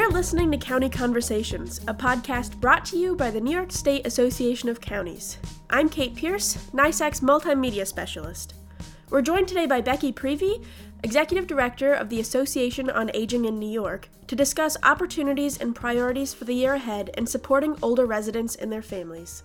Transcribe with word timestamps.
You're 0.00 0.10
listening 0.10 0.50
to 0.52 0.56
County 0.56 0.88
Conversations, 0.88 1.78
a 1.86 1.92
podcast 1.92 2.58
brought 2.58 2.86
to 2.86 2.96
you 2.96 3.14
by 3.14 3.30
the 3.30 3.38
New 3.38 3.50
York 3.50 3.70
State 3.70 4.06
Association 4.06 4.70
of 4.70 4.80
Counties. 4.80 5.36
I'm 5.68 5.90
Kate 5.90 6.14
Pierce, 6.14 6.56
NYSAC's 6.72 7.20
multimedia 7.20 7.86
specialist. 7.86 8.54
We're 9.10 9.20
joined 9.20 9.46
today 9.46 9.66
by 9.66 9.82
Becky 9.82 10.10
Preve, 10.10 10.64
Executive 11.02 11.46
Director 11.46 11.92
of 11.92 12.08
the 12.08 12.18
Association 12.18 12.88
on 12.88 13.10
Aging 13.12 13.44
in 13.44 13.58
New 13.58 13.70
York, 13.70 14.08
to 14.26 14.34
discuss 14.34 14.78
opportunities 14.84 15.58
and 15.58 15.74
priorities 15.74 16.32
for 16.32 16.46
the 16.46 16.54
year 16.54 16.72
ahead 16.72 17.10
in 17.18 17.26
supporting 17.26 17.76
older 17.82 18.06
residents 18.06 18.54
and 18.54 18.72
their 18.72 18.80
families. 18.80 19.42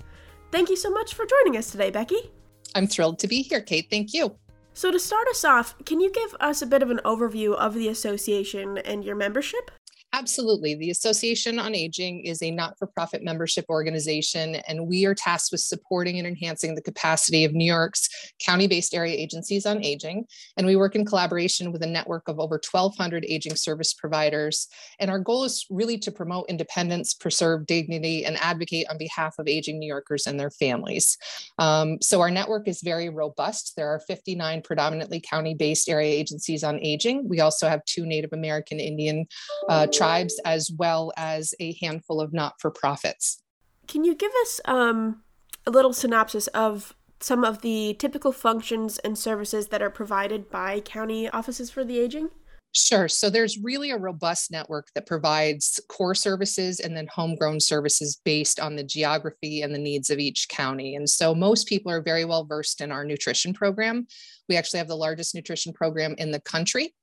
Thank 0.53 0.69
you 0.69 0.77
so 0.77 0.89
much 0.89 1.15
for 1.15 1.25
joining 1.25 1.57
us 1.57 1.69
today, 1.69 1.91
Becky. 1.91 2.31
I'm 2.73 2.87
thrilled 2.87 3.19
to 3.19 3.27
be 3.27 3.41
here, 3.41 3.59
Kate. 3.59 3.87
Thank 3.89 4.13
you. 4.13 4.37
So, 4.73 4.89
to 4.89 4.99
start 4.99 5.27
us 5.27 5.43
off, 5.43 5.75
can 5.85 5.99
you 5.99 6.09
give 6.11 6.33
us 6.39 6.61
a 6.61 6.65
bit 6.65 6.81
of 6.81 6.91
an 6.91 7.01
overview 7.03 7.55
of 7.55 7.73
the 7.73 7.89
association 7.89 8.77
and 8.77 9.03
your 9.03 9.15
membership? 9.15 9.69
Absolutely. 10.17 10.75
The 10.75 10.91
Association 10.91 11.59
on 11.59 11.75
Aging 11.75 12.23
is 12.23 12.41
a 12.41 12.49
not 12.49 12.79
for 12.79 12.87
profit 12.87 13.21
membership 13.21 13.65
organization, 13.67 14.55
and 14.65 14.87
we 14.87 15.05
are 15.05 15.13
tasked 15.13 15.51
with 15.51 15.59
supporting 15.59 16.17
and 16.19 16.25
enhancing 16.25 16.73
the 16.73 16.81
capacity 16.81 17.43
of 17.43 17.51
New 17.51 17.65
York's 17.65 18.07
county 18.39 18.65
based 18.65 18.95
area 18.95 19.13
agencies 19.13 19.65
on 19.65 19.83
aging. 19.83 20.23
And 20.55 20.65
we 20.65 20.77
work 20.77 20.95
in 20.95 21.03
collaboration 21.03 21.73
with 21.73 21.83
a 21.83 21.87
network 21.87 22.29
of 22.29 22.39
over 22.39 22.55
1,200 22.55 23.25
aging 23.27 23.57
service 23.57 23.93
providers. 23.93 24.69
And 24.99 25.11
our 25.11 25.19
goal 25.19 25.43
is 25.43 25.65
really 25.69 25.97
to 25.97 26.13
promote 26.13 26.45
independence, 26.47 27.13
preserve 27.13 27.65
dignity, 27.65 28.23
and 28.23 28.37
advocate 28.37 28.87
on 28.89 28.97
behalf 28.97 29.35
of 29.37 29.49
aging 29.49 29.79
New 29.79 29.87
Yorkers 29.87 30.27
and 30.27 30.39
their 30.39 30.51
families. 30.51 31.17
Um, 31.59 31.97
so 32.01 32.21
our 32.21 32.31
network 32.31 32.69
is 32.69 32.79
very 32.81 33.09
robust. 33.09 33.73
There 33.75 33.89
are 33.89 33.99
59 33.99 34.61
predominantly 34.61 35.19
county 35.19 35.55
based 35.55 35.89
area 35.89 36.13
agencies 36.13 36.63
on 36.63 36.79
aging. 36.79 37.27
We 37.27 37.41
also 37.41 37.67
have 37.67 37.83
two 37.83 38.05
Native 38.05 38.31
American 38.31 38.79
Indian 38.79 39.27
uh, 39.67 39.87
tribes 39.87 40.04
as 40.45 40.71
well 40.71 41.11
as 41.17 41.53
a 41.59 41.75
handful 41.81 42.21
of 42.21 42.33
not 42.33 42.53
for 42.59 42.71
profits. 42.71 43.41
Can 43.87 44.03
you 44.03 44.15
give 44.15 44.31
us 44.41 44.61
um, 44.65 45.23
a 45.65 45.71
little 45.71 45.93
synopsis 45.93 46.47
of 46.47 46.95
some 47.19 47.43
of 47.43 47.61
the 47.61 47.95
typical 47.99 48.31
functions 48.31 48.97
and 48.99 49.17
services 49.17 49.67
that 49.67 49.81
are 49.81 49.89
provided 49.89 50.49
by 50.49 50.79
county 50.81 51.29
offices 51.29 51.69
for 51.69 51.83
the 51.83 51.99
aging? 51.99 52.29
Sure. 52.73 53.07
So 53.07 53.29
there's 53.29 53.57
really 53.57 53.91
a 53.91 53.97
robust 53.97 54.51
network 54.51 54.89
that 54.95 55.07
provides 55.07 55.79
core 55.87 56.13
services 56.13 56.81
and 56.81 56.95
then 56.95 57.07
homegrown 57.09 57.61
services 57.61 58.19
based 58.25 58.59
on 58.59 58.75
the 58.75 58.83
geography 58.83 59.61
and 59.61 59.73
the 59.73 59.79
needs 59.79 60.09
of 60.09 60.19
each 60.19 60.49
county. 60.49 60.95
And 60.95 61.09
so 61.09 61.33
most 61.33 61.67
people 61.67 61.89
are 61.89 62.01
very 62.01 62.25
well 62.25 62.43
versed 62.43 62.81
in 62.81 62.91
our 62.91 63.05
nutrition 63.05 63.53
program. 63.53 64.07
We 64.49 64.57
actually 64.57 64.79
have 64.79 64.89
the 64.89 64.97
largest 64.97 65.33
nutrition 65.33 65.71
program 65.71 66.15
in 66.17 66.31
the 66.31 66.41
country. 66.41 66.93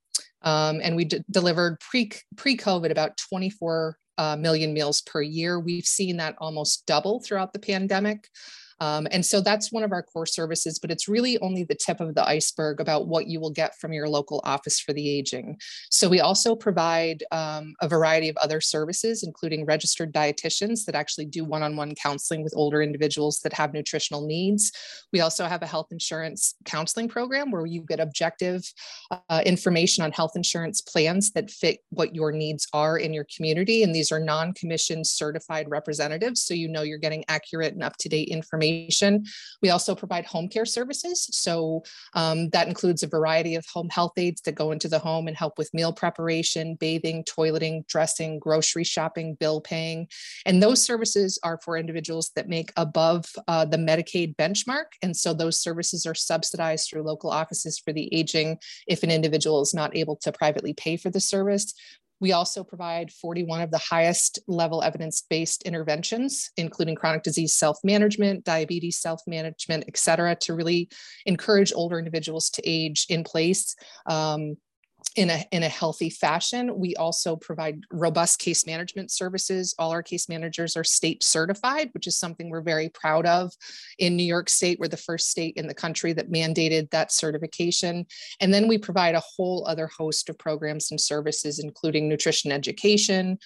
Um, 0.42 0.80
and 0.82 0.96
we 0.96 1.04
d- 1.04 1.22
delivered 1.30 1.78
pre 1.80 2.10
pre 2.36 2.56
COVID 2.56 2.90
about 2.90 3.16
24 3.16 3.96
uh, 4.18 4.36
million 4.36 4.72
meals 4.72 5.00
per 5.02 5.22
year. 5.22 5.58
We've 5.58 5.86
seen 5.86 6.16
that 6.18 6.36
almost 6.38 6.86
double 6.86 7.20
throughout 7.20 7.52
the 7.52 7.58
pandemic. 7.58 8.28
Um, 8.83 9.06
and 9.12 9.25
so 9.25 9.41
that's 9.41 9.70
one 9.70 9.84
of 9.84 9.92
our 9.92 10.02
core 10.02 10.27
services, 10.27 10.80
but 10.80 10.91
it's 10.91 11.06
really 11.06 11.38
only 11.38 11.62
the 11.62 11.77
tip 11.77 12.00
of 12.00 12.16
the 12.16 12.27
iceberg 12.27 12.80
about 12.80 13.06
what 13.06 13.28
you 13.28 13.38
will 13.38 13.52
get 13.52 13.78
from 13.78 13.92
your 13.92 14.08
local 14.08 14.41
office 14.42 14.80
for 14.80 14.92
the 14.92 15.08
aging. 15.08 15.56
So 15.88 16.08
we 16.08 16.19
also 16.19 16.56
provide 16.56 17.22
um, 17.30 17.75
a 17.80 17.86
variety 17.86 18.28
of 18.28 18.36
other 18.38 18.60
services, 18.60 19.22
including 19.22 19.66
registered 19.66 20.12
dietitians 20.12 20.84
that 20.86 20.97
actually 20.97 21.27
do 21.27 21.44
one 21.44 21.62
on 21.62 21.77
one 21.77 21.94
counseling 21.94 22.42
with 22.42 22.55
older 22.56 22.83
individuals 22.83 23.38
that 23.44 23.53
have 23.53 23.72
nutritional 23.72 24.27
needs. 24.27 24.72
We 25.12 25.20
also 25.20 25.44
have 25.44 25.62
a 25.62 25.66
health 25.66 25.92
insurance 25.92 26.56
counseling 26.64 27.08
program 27.08 27.53
where 27.53 27.66
you 27.66 27.83
get 27.83 28.00
objective 28.00 28.64
uh, 29.12 29.42
information 29.47 30.03
on 30.03 30.10
health 30.10 30.33
insurance 30.34 30.80
plans 30.80 31.30
that 31.33 31.53
fit 31.53 31.78
what 31.91 32.16
your 32.16 32.33
needs 32.33 32.66
are 32.72 32.98
in 32.98 33.14
your 33.14 33.27
community. 33.36 33.84
And 33.84 33.94
these 33.94 34.10
are 34.10 34.19
non 34.19 34.55
commissioned 34.55 35.06
certified 35.06 35.70
representatives. 35.70 36.43
So 36.43 36.53
you 36.53 36.66
know 36.66 36.82
you're 36.82 36.99
getting 36.99 37.25
accurate 37.28 37.75
and 37.75 37.84
up 37.84 37.97
to 37.99 38.09
date 38.09 38.26
information 38.26 38.72
information. 38.72 39.25
We 39.60 39.71
also 39.71 39.94
provide 39.94 40.25
home 40.25 40.49
care 40.49 40.65
services. 40.65 41.28
So 41.33 41.83
um, 42.15 42.49
that 42.50 42.69
includes 42.69 43.03
a 43.03 43.09
variety 43.09 43.55
of 43.55 43.66
home 43.66 43.88
health 43.91 44.12
aides 44.16 44.41
that 44.43 44.55
go 44.55 44.72
into 44.72 44.88
the 44.88 44.99
home 44.99 45.28
and 45.28 45.37
help 45.37 45.59
with 45.59 45.72
meal 45.75 45.93
preparation, 45.93 46.77
bathing, 46.77 47.25
toileting, 47.25 47.87
dressing, 47.87 48.38
grocery 48.38 48.84
shopping, 48.84 49.34
bill 49.34 49.61
paying. 49.61 50.09
And 50.47 50.62
those 50.62 50.82
services 50.82 51.38
are 51.43 51.59
for 51.65 51.77
individuals 51.77 52.31
that 52.37 52.49
make 52.49 52.72
above 52.77 53.25
uh, 53.49 53.65
the 53.65 53.77
Medicaid 53.77 54.37
benchmark. 54.37 54.87
And 55.03 55.16
so 55.16 55.34
those 55.34 55.61
services 55.61 56.06
are 56.06 56.15
subsidized 56.15 56.88
through 56.88 57.03
local 57.03 57.31
offices 57.31 57.78
for 57.78 57.93
the 57.93 58.12
aging 58.15 58.59
if 58.87 59.03
an 59.03 59.11
individual 59.11 59.62
is 59.62 59.75
not 59.75 59.97
able 59.97 60.16
to 60.16 60.32
privately 60.32 60.72
pay 60.75 60.97
for 60.97 61.11
the 61.11 61.21
service. 61.21 61.75
We 62.22 62.31
also 62.31 62.62
provide 62.62 63.12
41 63.12 63.62
of 63.62 63.72
the 63.72 63.78
highest 63.78 64.38
level 64.47 64.81
evidence 64.81 65.25
based 65.28 65.65
interventions, 65.65 66.53
including 66.56 66.94
chronic 66.94 67.25
disease 67.25 67.53
self 67.53 67.78
management, 67.83 68.44
diabetes 68.44 69.00
self 69.00 69.21
management, 69.27 69.87
et 69.88 69.97
cetera, 69.97 70.37
to 70.37 70.55
really 70.55 70.88
encourage 71.27 71.72
older 71.75 71.99
individuals 71.99 72.49
to 72.50 72.62
age 72.65 73.06
in 73.09 73.25
place. 73.25 73.75
Um, 74.06 74.56
in 75.17 75.31
a 75.31 75.45
in 75.53 75.62
a 75.62 75.69
healthy 75.69 76.11
fashion. 76.11 76.78
We 76.78 76.95
also 76.97 77.37
provide 77.37 77.81
robust 77.91 78.39
case 78.39 78.67
management 78.67 79.11
services. 79.11 79.75
All 79.78 79.91
our 79.91 80.03
case 80.03 80.28
managers 80.28 80.77
are 80.77 80.84
state 80.84 81.23
certified, 81.23 81.91
which 81.93 82.06
is 82.06 82.19
something 82.19 82.50
we're 82.50 82.62
very 82.62 82.89
proud 82.89 83.27
of. 83.27 83.53
In 83.99 84.17
New 84.17 84.25
York 84.25 84.49
State, 84.49 84.78
we're 84.81 84.89
the 84.89 84.97
first 84.97 85.31
state 85.31 85.56
in 85.56 85.67
the 85.67 85.75
country 85.75 86.12
that 86.15 86.31
mandated 86.31 86.91
that 86.91 87.12
certification. 87.12 88.06
And 88.41 88.53
then 88.53 88.69
we 88.69 88.78
provide 88.78 89.15
a 89.15 89.21
whole 89.37 89.67
other 89.67 89.87
host 89.87 90.28
of 90.28 90.39
programs 90.39 90.91
and 90.91 91.00
services, 91.00 91.59
including 91.59 92.09
nutrition 92.09 92.53
education, 92.53 93.39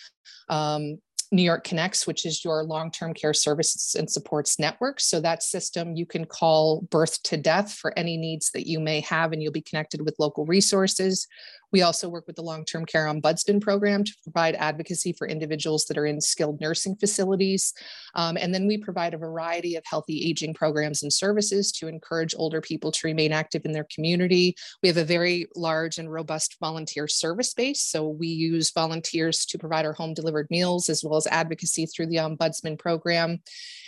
um, 0.48 0.98
New 1.32 1.42
York 1.42 1.64
Connects, 1.64 2.06
which 2.06 2.24
is 2.24 2.44
your 2.44 2.62
long 2.62 2.90
term 2.90 3.12
care 3.12 3.34
services 3.34 3.96
and 3.98 4.10
supports 4.10 4.58
network. 4.58 5.00
So, 5.00 5.20
that 5.20 5.42
system 5.42 5.96
you 5.96 6.06
can 6.06 6.24
call 6.24 6.82
birth 6.82 7.22
to 7.24 7.36
death 7.36 7.72
for 7.72 7.96
any 7.98 8.16
needs 8.16 8.50
that 8.52 8.68
you 8.68 8.78
may 8.78 9.00
have, 9.00 9.32
and 9.32 9.42
you'll 9.42 9.52
be 9.52 9.60
connected 9.60 10.02
with 10.02 10.14
local 10.18 10.46
resources. 10.46 11.26
We 11.72 11.82
also 11.82 12.08
work 12.08 12.26
with 12.26 12.36
the 12.36 12.42
long 12.42 12.64
term 12.64 12.84
care 12.84 13.06
ombudsman 13.06 13.60
program 13.60 14.04
to 14.04 14.12
provide 14.22 14.54
advocacy 14.54 15.12
for 15.12 15.26
individuals 15.26 15.84
that 15.86 15.98
are 15.98 16.06
in 16.06 16.20
skilled 16.20 16.60
nursing 16.60 16.96
facilities. 16.96 17.72
Um, 18.14 18.36
and 18.36 18.54
then 18.54 18.66
we 18.66 18.78
provide 18.78 19.14
a 19.14 19.18
variety 19.18 19.76
of 19.76 19.84
healthy 19.84 20.28
aging 20.28 20.54
programs 20.54 21.02
and 21.02 21.12
services 21.12 21.72
to 21.72 21.88
encourage 21.88 22.34
older 22.36 22.60
people 22.60 22.92
to 22.92 23.06
remain 23.06 23.32
active 23.32 23.62
in 23.64 23.72
their 23.72 23.86
community. 23.92 24.54
We 24.82 24.88
have 24.88 24.96
a 24.96 25.04
very 25.04 25.46
large 25.56 25.98
and 25.98 26.10
robust 26.10 26.56
volunteer 26.60 27.08
service 27.08 27.52
base. 27.52 27.82
So 27.82 28.08
we 28.08 28.28
use 28.28 28.72
volunteers 28.72 29.44
to 29.46 29.58
provide 29.58 29.84
our 29.84 29.92
home 29.92 30.14
delivered 30.14 30.46
meals 30.50 30.88
as 30.88 31.02
well 31.02 31.16
as 31.16 31.26
advocacy 31.26 31.86
through 31.86 32.06
the 32.06 32.16
ombudsman 32.16 32.78
program. 32.78 33.40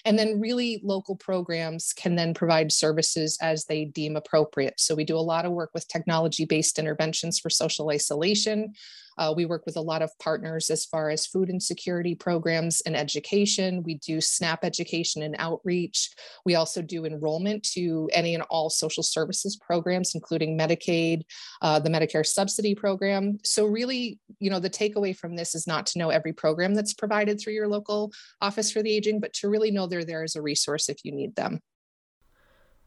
And 0.04 0.18
then 0.18 0.40
really 0.40 0.80
local 0.82 1.16
programs 1.16 1.92
can 1.92 2.16
then 2.16 2.34
provide 2.34 2.72
services 2.72 3.38
as 3.40 3.64
they 3.64 3.84
deem 3.84 4.16
appropriate. 4.16 4.74
So 4.78 4.94
we 4.94 5.04
do 5.04 5.16
a 5.16 5.20
lot 5.20 5.44
of 5.44 5.52
work 5.52 5.70
with 5.74 5.88
technology 5.88 6.44
based 6.44 6.78
interventions 6.78 7.38
for 7.38 7.50
social 7.50 7.67
isolation. 7.90 8.72
Uh, 9.18 9.34
we 9.36 9.44
work 9.44 9.66
with 9.66 9.76
a 9.76 9.80
lot 9.80 10.00
of 10.00 10.16
partners 10.18 10.70
as 10.70 10.84
far 10.84 11.10
as 11.10 11.26
food 11.26 11.50
insecurity 11.50 12.14
programs 12.14 12.80
and 12.82 12.96
education. 12.96 13.82
We 13.82 13.96
do 13.96 14.20
SNAP 14.20 14.64
education 14.64 15.22
and 15.22 15.34
outreach. 15.38 16.10
We 16.44 16.54
also 16.54 16.80
do 16.80 17.04
enrollment 17.04 17.64
to 17.72 18.08
any 18.12 18.34
and 18.34 18.44
all 18.44 18.70
social 18.70 19.02
services 19.02 19.56
programs, 19.56 20.14
including 20.14 20.56
Medicaid, 20.56 21.22
uh, 21.62 21.80
the 21.80 21.90
Medicare 21.90 22.24
subsidy 22.24 22.74
program. 22.74 23.38
So, 23.44 23.66
really, 23.66 24.20
you 24.38 24.50
know, 24.50 24.60
the 24.60 24.70
takeaway 24.70 25.16
from 25.16 25.34
this 25.34 25.54
is 25.54 25.66
not 25.66 25.86
to 25.86 25.98
know 25.98 26.10
every 26.10 26.32
program 26.32 26.74
that's 26.74 26.94
provided 26.94 27.40
through 27.40 27.54
your 27.54 27.68
local 27.68 28.12
office 28.40 28.70
for 28.70 28.82
the 28.82 28.92
aging, 28.92 29.20
but 29.20 29.32
to 29.34 29.48
really 29.48 29.72
know 29.72 29.86
they're 29.86 30.04
there 30.04 30.22
as 30.22 30.36
a 30.36 30.42
resource 30.42 30.88
if 30.88 30.98
you 31.04 31.12
need 31.12 31.34
them. 31.34 31.60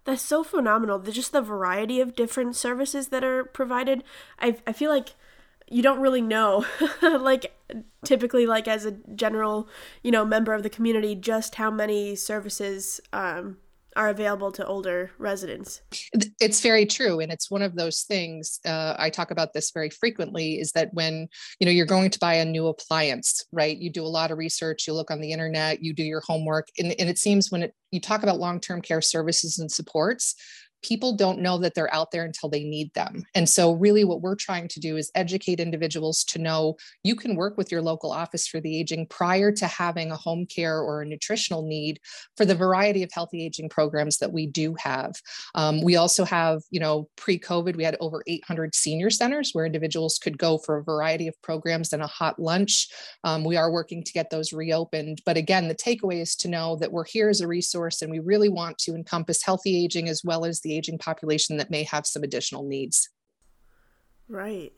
That's 0.03 0.21
so 0.21 0.43
phenomenal. 0.43 0.99
Just 0.99 1.31
the 1.31 1.41
variety 1.41 2.01
of 2.01 2.15
different 2.15 2.55
services 2.55 3.09
that 3.09 3.23
are 3.23 3.43
provided. 3.43 4.03
I, 4.39 4.57
I 4.65 4.73
feel 4.73 4.89
like 4.89 5.15
you 5.69 5.81
don't 5.81 6.01
really 6.01 6.21
know 6.21 6.65
like 7.01 7.55
typically 8.03 8.45
like 8.45 8.67
as 8.67 8.85
a 8.85 8.91
general 9.15 9.69
you 10.03 10.11
know 10.11 10.25
member 10.25 10.53
of 10.53 10.63
the 10.63 10.69
community 10.69 11.15
just 11.15 11.55
how 11.55 11.71
many 11.71 12.13
services 12.13 12.99
um, 13.13 13.57
are 13.95 14.09
available 14.09 14.51
to 14.53 14.65
older 14.65 15.11
residents. 15.17 15.81
It's 16.39 16.61
very 16.61 16.85
true 16.85 17.19
and 17.19 17.31
it's 17.31 17.51
one 17.51 17.61
of 17.61 17.75
those 17.75 18.03
things 18.03 18.59
uh, 18.65 18.95
i 18.97 19.09
talk 19.09 19.31
about 19.31 19.53
this 19.53 19.71
very 19.71 19.89
frequently 19.89 20.59
is 20.59 20.71
that 20.73 20.93
when 20.93 21.27
you 21.59 21.65
know 21.65 21.71
you're 21.71 21.85
going 21.85 22.09
to 22.09 22.19
buy 22.19 22.35
a 22.35 22.45
new 22.45 22.67
appliance 22.67 23.45
right? 23.51 23.77
You 23.77 23.89
do 23.89 24.03
a 24.03 24.07
lot 24.07 24.31
of 24.31 24.37
research 24.37 24.87
you 24.87 24.93
look 24.93 25.11
on 25.11 25.21
the 25.21 25.31
internet 25.31 25.83
you 25.83 25.93
do 25.93 26.03
your 26.03 26.21
homework 26.21 26.67
and, 26.77 26.93
and 26.99 27.09
it 27.09 27.17
seems 27.17 27.51
when 27.51 27.63
it, 27.63 27.73
you 27.91 27.99
talk 27.99 28.23
about 28.23 28.39
long-term 28.39 28.81
care 28.81 29.01
services 29.01 29.59
and 29.59 29.71
supports 29.71 30.35
people 30.83 31.15
don't 31.15 31.39
know 31.39 31.57
that 31.59 31.75
they're 31.75 31.93
out 31.93 32.11
there 32.11 32.23
until 32.23 32.49
they 32.49 32.63
need 32.63 32.93
them. 32.93 33.23
And 33.35 33.47
so, 33.47 33.73
really, 33.73 34.03
what 34.03 34.21
we're 34.21 34.35
trying 34.35 34.67
to 34.69 34.79
do 34.79 34.97
is 34.97 35.11
educate 35.15 35.59
individuals 35.59 36.23
to 36.25 36.39
know 36.39 36.77
you 37.03 37.15
can 37.15 37.35
work 37.35 37.57
with 37.57 37.71
your 37.71 37.81
local 37.81 38.11
office 38.11 38.47
for 38.47 38.59
the 38.59 38.79
aging 38.79 39.07
prior 39.07 39.51
to 39.51 39.67
having 39.67 40.11
a 40.11 40.17
home 40.17 40.45
care 40.45 40.79
or 40.79 41.01
a 41.01 41.05
nutritional 41.05 41.67
need 41.67 41.99
for 42.35 42.45
the 42.45 42.55
variety 42.55 43.03
of 43.03 43.11
healthy 43.13 43.45
aging 43.45 43.69
programs 43.69 44.17
that 44.17 44.31
we 44.31 44.47
do 44.47 44.75
have. 44.79 45.13
Um, 45.55 45.81
we 45.81 45.95
also 45.95 46.25
have, 46.25 46.61
you 46.71 46.79
know, 46.79 47.09
pre 47.15 47.37
COVID, 47.39 47.75
we 47.75 47.83
had 47.83 47.97
over 47.99 48.23
800 48.27 48.75
senior 48.75 49.09
centers 49.09 49.51
where 49.53 49.65
individuals 49.65 50.17
could 50.17 50.37
go 50.37 50.57
for 50.57 50.77
a 50.77 50.83
variety 50.83 51.27
of 51.27 51.41
programs 51.41 51.93
and 51.93 52.01
a 52.01 52.07
hot 52.07 52.39
lunch. 52.39 52.87
Um, 53.23 53.43
we 53.43 53.57
are 53.57 53.71
working 53.71 54.03
to 54.03 54.13
get 54.13 54.29
those 54.29 54.53
reopened. 54.53 55.21
But 55.25 55.37
again, 55.37 55.67
the 55.67 55.75
takeaway 55.75 56.21
is 56.21 56.35
to 56.37 56.47
know 56.47 56.75
that 56.77 56.91
we're 56.91 57.05
here 57.05 57.29
as 57.29 57.41
a 57.41 57.47
resource 57.47 58.01
and 58.01 58.11
we 58.11 58.19
really 58.19 58.49
want 58.49 58.77
to 58.79 58.95
encompass 58.95 59.43
healthy 59.43 59.83
aging 59.83 60.09
as 60.09 60.23
well 60.23 60.45
as 60.45 60.61
the 60.61 60.70
aging 60.75 60.97
population 60.97 61.57
that 61.57 61.71
may 61.71 61.83
have 61.83 62.05
some 62.05 62.23
additional 62.23 62.63
needs. 62.63 63.09
Right. 64.27 64.73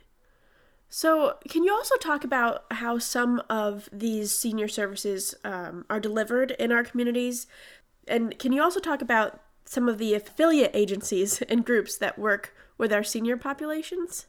So, 0.90 1.38
can 1.50 1.64
you 1.64 1.74
also 1.74 1.96
talk 1.98 2.24
about 2.24 2.66
how 2.70 3.00
some 3.00 3.42
of 3.50 3.90
these 3.92 4.32
senior 4.32 4.68
services 4.68 5.34
um, 5.44 5.86
are 5.90 6.00
delivered 6.00 6.52
in 6.52 6.72
our 6.72 6.84
communities? 6.84 7.48
And 8.08 8.38
can 8.38 8.52
you 8.52 8.62
also 8.62 8.80
talk 8.80 9.02
about 9.02 9.42
some 9.66 9.90
of 9.90 9.98
the 9.98 10.14
affiliate 10.14 10.72
agencies 10.74 11.42
and 11.50 11.66
groups 11.66 11.98
that 11.98 12.20
work 12.20 12.56
with 12.78 12.94
our 12.94 13.04
senior 13.04 13.38
populations? 13.38 14.28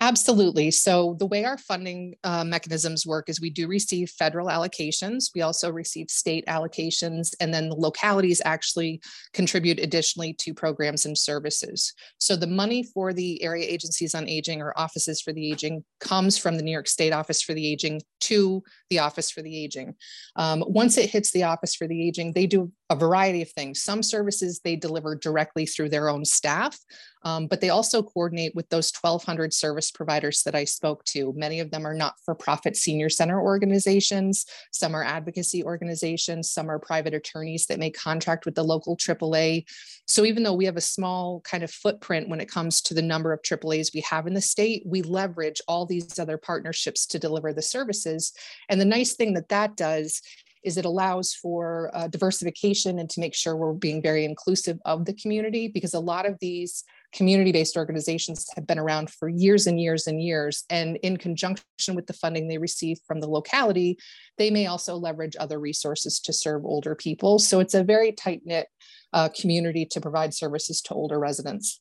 Absolutely. 0.00 0.70
So, 0.70 1.16
the 1.18 1.26
way 1.26 1.46
our 1.46 1.56
funding 1.56 2.16
uh, 2.22 2.44
mechanisms 2.44 3.06
work 3.06 3.30
is 3.30 3.40
we 3.40 3.48
do 3.48 3.66
receive 3.66 4.10
federal 4.10 4.48
allocations. 4.48 5.30
We 5.34 5.40
also 5.40 5.72
receive 5.72 6.10
state 6.10 6.44
allocations, 6.46 7.30
and 7.40 7.52
then 7.52 7.70
the 7.70 7.76
localities 7.76 8.42
actually 8.44 9.00
contribute 9.32 9.78
additionally 9.78 10.34
to 10.34 10.52
programs 10.52 11.06
and 11.06 11.16
services. 11.16 11.94
So, 12.18 12.36
the 12.36 12.46
money 12.46 12.82
for 12.82 13.14
the 13.14 13.42
area 13.42 13.66
agencies 13.66 14.14
on 14.14 14.28
aging 14.28 14.60
or 14.60 14.78
offices 14.78 15.22
for 15.22 15.32
the 15.32 15.50
aging 15.50 15.82
comes 16.00 16.36
from 16.36 16.58
the 16.58 16.62
New 16.62 16.72
York 16.72 16.88
State 16.88 17.14
Office 17.14 17.40
for 17.40 17.54
the 17.54 17.66
Aging 17.66 18.02
to 18.20 18.62
the 18.90 18.98
Office 18.98 19.30
for 19.30 19.40
the 19.40 19.64
Aging. 19.64 19.94
Um, 20.36 20.62
once 20.66 20.98
it 20.98 21.08
hits 21.08 21.32
the 21.32 21.44
Office 21.44 21.74
for 21.74 21.88
the 21.88 22.06
Aging, 22.06 22.34
they 22.34 22.46
do 22.46 22.70
a 22.88 22.96
variety 22.96 23.42
of 23.42 23.50
things. 23.50 23.82
Some 23.82 24.02
services 24.02 24.60
they 24.60 24.76
deliver 24.76 25.16
directly 25.16 25.66
through 25.66 25.88
their 25.88 26.08
own 26.08 26.24
staff, 26.24 26.78
um, 27.24 27.48
but 27.48 27.60
they 27.60 27.70
also 27.70 28.02
coordinate 28.02 28.54
with 28.54 28.68
those 28.68 28.92
1,200 29.00 29.52
service 29.52 29.90
providers 29.90 30.44
that 30.44 30.54
I 30.54 30.64
spoke 30.64 31.04
to. 31.06 31.32
Many 31.36 31.58
of 31.58 31.72
them 31.72 31.84
are 31.84 31.94
not 31.94 32.14
for 32.24 32.36
profit 32.36 32.76
senior 32.76 33.08
center 33.08 33.40
organizations, 33.40 34.46
some 34.70 34.94
are 34.94 35.02
advocacy 35.02 35.64
organizations, 35.64 36.50
some 36.50 36.70
are 36.70 36.78
private 36.78 37.14
attorneys 37.14 37.66
that 37.66 37.80
may 37.80 37.90
contract 37.90 38.46
with 38.46 38.54
the 38.54 38.62
local 38.62 38.96
AAA. 38.96 39.64
So 40.06 40.24
even 40.24 40.44
though 40.44 40.54
we 40.54 40.66
have 40.66 40.76
a 40.76 40.80
small 40.80 41.40
kind 41.40 41.64
of 41.64 41.70
footprint 41.72 42.28
when 42.28 42.40
it 42.40 42.50
comes 42.50 42.80
to 42.82 42.94
the 42.94 43.02
number 43.02 43.32
of 43.32 43.42
AAAs 43.42 43.92
we 43.92 44.02
have 44.02 44.28
in 44.28 44.34
the 44.34 44.40
state, 44.40 44.84
we 44.86 45.02
leverage 45.02 45.60
all 45.66 45.86
these 45.86 46.20
other 46.20 46.38
partnerships 46.38 47.06
to 47.06 47.18
deliver 47.18 47.52
the 47.52 47.62
services. 47.62 48.32
And 48.68 48.80
the 48.80 48.84
nice 48.84 49.14
thing 49.14 49.34
that 49.34 49.48
that 49.48 49.76
does 49.76 50.22
is 50.66 50.76
it 50.76 50.84
allows 50.84 51.32
for 51.32 51.90
uh, 51.94 52.08
diversification 52.08 52.98
and 52.98 53.08
to 53.08 53.20
make 53.20 53.34
sure 53.34 53.56
we're 53.56 53.72
being 53.72 54.02
very 54.02 54.24
inclusive 54.24 54.78
of 54.84 55.04
the 55.04 55.14
community 55.14 55.68
because 55.68 55.94
a 55.94 56.00
lot 56.00 56.26
of 56.26 56.36
these 56.40 56.82
community-based 57.14 57.76
organizations 57.76 58.48
have 58.56 58.66
been 58.66 58.78
around 58.78 59.08
for 59.08 59.28
years 59.28 59.68
and 59.68 59.80
years 59.80 60.08
and 60.08 60.20
years 60.20 60.64
and 60.68 60.96
in 60.96 61.16
conjunction 61.16 61.94
with 61.94 62.06
the 62.08 62.12
funding 62.12 62.48
they 62.48 62.58
receive 62.58 62.98
from 63.06 63.20
the 63.20 63.30
locality 63.30 63.96
they 64.38 64.50
may 64.50 64.66
also 64.66 64.96
leverage 64.96 65.36
other 65.38 65.58
resources 65.58 66.20
to 66.20 66.32
serve 66.32 66.64
older 66.64 66.94
people. 66.94 67.38
So 67.38 67.60
it's 67.60 67.74
a 67.74 67.84
very 67.84 68.12
tight-knit 68.12 68.66
uh, 69.12 69.28
community 69.40 69.86
to 69.86 70.00
provide 70.00 70.34
services 70.34 70.82
to 70.82 70.94
older 70.94 71.18
residents 71.18 71.80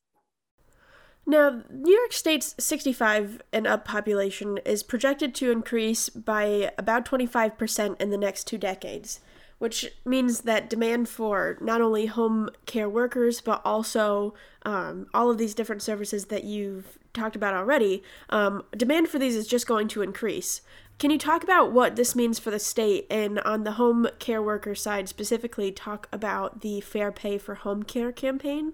now, 1.28 1.64
New 1.72 1.94
York 1.94 2.14
State's 2.14 2.54
65 2.60 3.42
and 3.52 3.66
up 3.66 3.84
population 3.84 4.60
is 4.66 4.84
projected 4.84 5.34
to 5.36 5.52
increase 5.52 6.08
by 6.10 6.72
about 6.78 7.06
25% 7.06 8.00
in 8.00 8.10
the 8.12 8.18
next 8.18 8.46
two 8.46 8.60
decades, 8.60 9.22
which 9.58 9.92
means 10.06 10.42
that 10.42 10.70
demand 10.70 11.10
for 11.10 11.58
not 11.62 11.82
only 11.82 12.06
home 12.06 12.50
care 12.68 12.88
workers, 12.88 13.42
but 13.42 13.60
also 13.66 14.36
um, 14.66 15.08
all 15.16 15.32
of 15.32 15.40
these 15.40 15.56
different 15.56 15.82
services 15.82 16.26
that 16.26 16.44
you've 16.44 17.00
talked 17.12 17.36
about 17.36 17.56
already, 17.56 18.04
um, 18.30 18.64
demand 18.78 19.08
for 19.08 19.18
these 19.18 19.36
is 19.36 19.48
just 19.48 19.66
going 19.66 19.88
to 19.88 20.04
increase. 20.04 20.62
Can 21.00 21.10
you 21.10 21.18
talk 21.18 21.44
about 21.44 21.72
what 21.72 21.96
this 21.96 22.16
means 22.16 22.38
for 22.38 22.52
the 22.52 22.60
state 22.60 23.08
and 23.10 23.40
on 23.40 23.64
the 23.64 23.74
home 23.74 24.08
care 24.20 24.44
worker 24.44 24.76
side 24.76 25.10
specifically, 25.10 25.72
talk 25.72 26.08
about 26.12 26.62
the 26.62 26.82
Fair 26.82 27.12
Pay 27.12 27.40
for 27.40 27.56
Home 27.56 27.82
Care 27.82 28.12
campaign? 28.12 28.74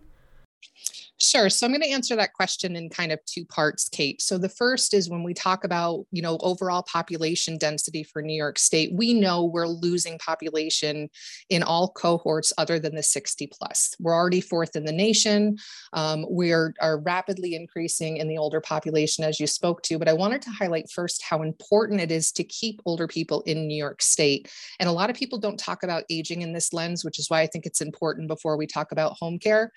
Sure. 1.24 1.52
So 1.52 1.68
I'm 1.68 1.72
going 1.72 1.84
to 1.84 1.90
answer 1.92 2.16
that 2.16 2.34
question 2.34 2.76
in 2.76 2.90
kind 2.90 3.12
of 3.12 3.24
two 3.26 3.46
parts, 3.46 3.88
Kate. 3.88 4.20
So 4.24 4.40
the 4.40 4.50
first 4.50 4.92
is 4.92 5.08
when 5.08 5.22
we 5.22 5.36
talk 5.36 5.64
about, 5.64 6.08
you 6.12 6.20
know, 6.20 6.40
overall 6.42 6.82
population 6.82 7.60
density 7.60 8.04
for 8.04 8.24
New 8.24 8.34
York 8.34 8.58
State, 8.58 8.92
we 8.96 9.14
know 9.14 9.46
we're 9.46 9.68
losing 9.68 10.18
population 10.18 11.12
in 11.50 11.62
all 11.62 11.92
cohorts 11.92 12.52
other 12.58 12.80
than 12.80 12.96
the 12.96 13.04
60 13.04 13.48
plus. 13.54 13.94
We're 14.00 14.16
already 14.16 14.42
fourth 14.42 14.76
in 14.76 14.84
the 14.84 14.92
nation. 14.92 15.58
Um, 15.94 16.26
we 16.28 16.54
are, 16.54 16.74
are 16.82 16.98
rapidly 16.98 17.54
increasing 17.54 18.18
in 18.18 18.28
the 18.28 18.40
older 18.40 18.60
population, 18.60 19.24
as 19.24 19.40
you 19.40 19.46
spoke 19.46 19.84
to. 19.84 20.00
But 20.00 20.10
I 20.10 20.14
wanted 20.14 20.42
to 20.42 20.50
highlight 20.50 20.90
first 20.90 21.22
how 21.22 21.44
important 21.44 22.02
it 22.02 22.12
is 22.12 22.32
to 22.32 22.44
keep 22.44 22.82
older 22.84 23.06
people 23.06 23.42
in 23.42 23.68
New 23.68 23.78
York 23.78 24.02
State. 24.02 24.52
And 24.80 24.90
a 24.90 24.92
lot 24.92 25.12
of 25.12 25.16
people 25.16 25.38
don't 25.38 25.60
talk 25.60 25.84
about 25.84 26.04
aging 26.10 26.42
in 26.42 26.52
this 26.52 26.74
lens, 26.74 27.06
which 27.06 27.20
is 27.20 27.30
why 27.30 27.42
I 27.42 27.48
think 27.48 27.68
it's 27.68 27.82
important 27.82 28.28
before 28.28 28.58
we 28.58 28.66
talk 28.66 28.92
about 28.92 29.18
home 29.20 29.38
care. 29.38 29.72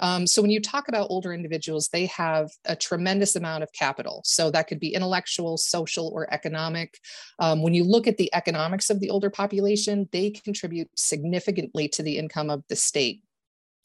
Um, 0.00 0.26
so 0.26 0.42
when 0.42 0.50
you 0.50 0.60
talk 0.60 0.89
about 0.90 1.08
older 1.10 1.32
individuals, 1.32 1.88
they 1.88 2.06
have 2.06 2.50
a 2.66 2.76
tremendous 2.76 3.34
amount 3.36 3.62
of 3.62 3.72
capital. 3.72 4.20
So 4.24 4.50
that 4.50 4.68
could 4.68 4.78
be 4.78 4.94
intellectual, 4.94 5.56
social, 5.56 6.08
or 6.08 6.32
economic. 6.32 6.98
Um, 7.38 7.62
when 7.62 7.72
you 7.72 7.84
look 7.84 8.06
at 8.06 8.18
the 8.18 8.32
economics 8.34 8.90
of 8.90 9.00
the 9.00 9.08
older 9.08 9.30
population, 9.30 10.08
they 10.12 10.30
contribute 10.30 10.90
significantly 10.94 11.88
to 11.88 12.02
the 12.02 12.18
income 12.18 12.50
of 12.50 12.62
the 12.68 12.76
state 12.76 13.22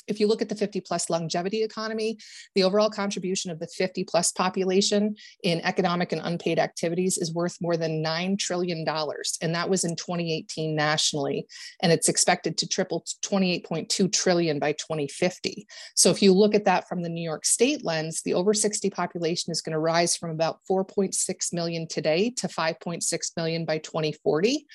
if 0.08 0.20
you 0.20 0.28
look 0.28 0.42
at 0.42 0.50
the 0.50 0.56
50 0.56 0.82
plus 0.82 1.10
longevity 1.10 1.64
economy, 1.64 2.18
the 2.54 2.64
overall 2.64 2.90
contribution 2.90 3.52
of 3.52 3.60
the 3.60 3.68
50 3.68 4.04
plus 4.04 4.32
population 4.32 5.16
in 5.44 5.62
economic 5.62 6.12
and 6.12 6.22
unpaid 6.24 6.60
activities 6.60 7.18
is 7.18 7.34
worth 7.34 7.58
more 7.62 7.78
than 7.78 8.04
$9 8.04 8.38
trillion. 8.40 8.86
And 9.42 9.56
that 9.56 9.70
was 9.70 9.84
in 9.84 9.96
2018 9.96 10.76
nationally. 10.76 11.48
And 11.82 11.92
it's 11.92 12.10
expected 12.10 12.58
to 12.60 12.68
triple 12.68 13.02
to 13.02 13.30
28.2 13.30 14.12
trillion 14.12 14.60
by 14.60 14.74
2050. 14.74 15.68
So 15.96 16.10
if 16.10 16.22
you 16.22 16.34
look 16.34 16.56
at 16.56 16.66
that 16.66 16.88
from 16.88 17.02
the 17.02 17.10
New 17.10 17.24
York 17.24 17.46
State 17.46 17.84
lens, 17.84 18.22
the 18.22 18.34
over 18.34 18.54
60 18.54 18.90
population 18.90 19.52
is 19.52 19.62
going 19.62 19.74
to 19.74 19.80
rise 19.80 20.16
from 20.16 20.32
about 20.32 20.60
4.6 20.70 21.54
million 21.54 21.88
today 21.88 22.30
to 22.38 22.48
5.6 22.48 23.04
million 23.38 23.66
by 23.66 23.78
2040. 23.80 24.66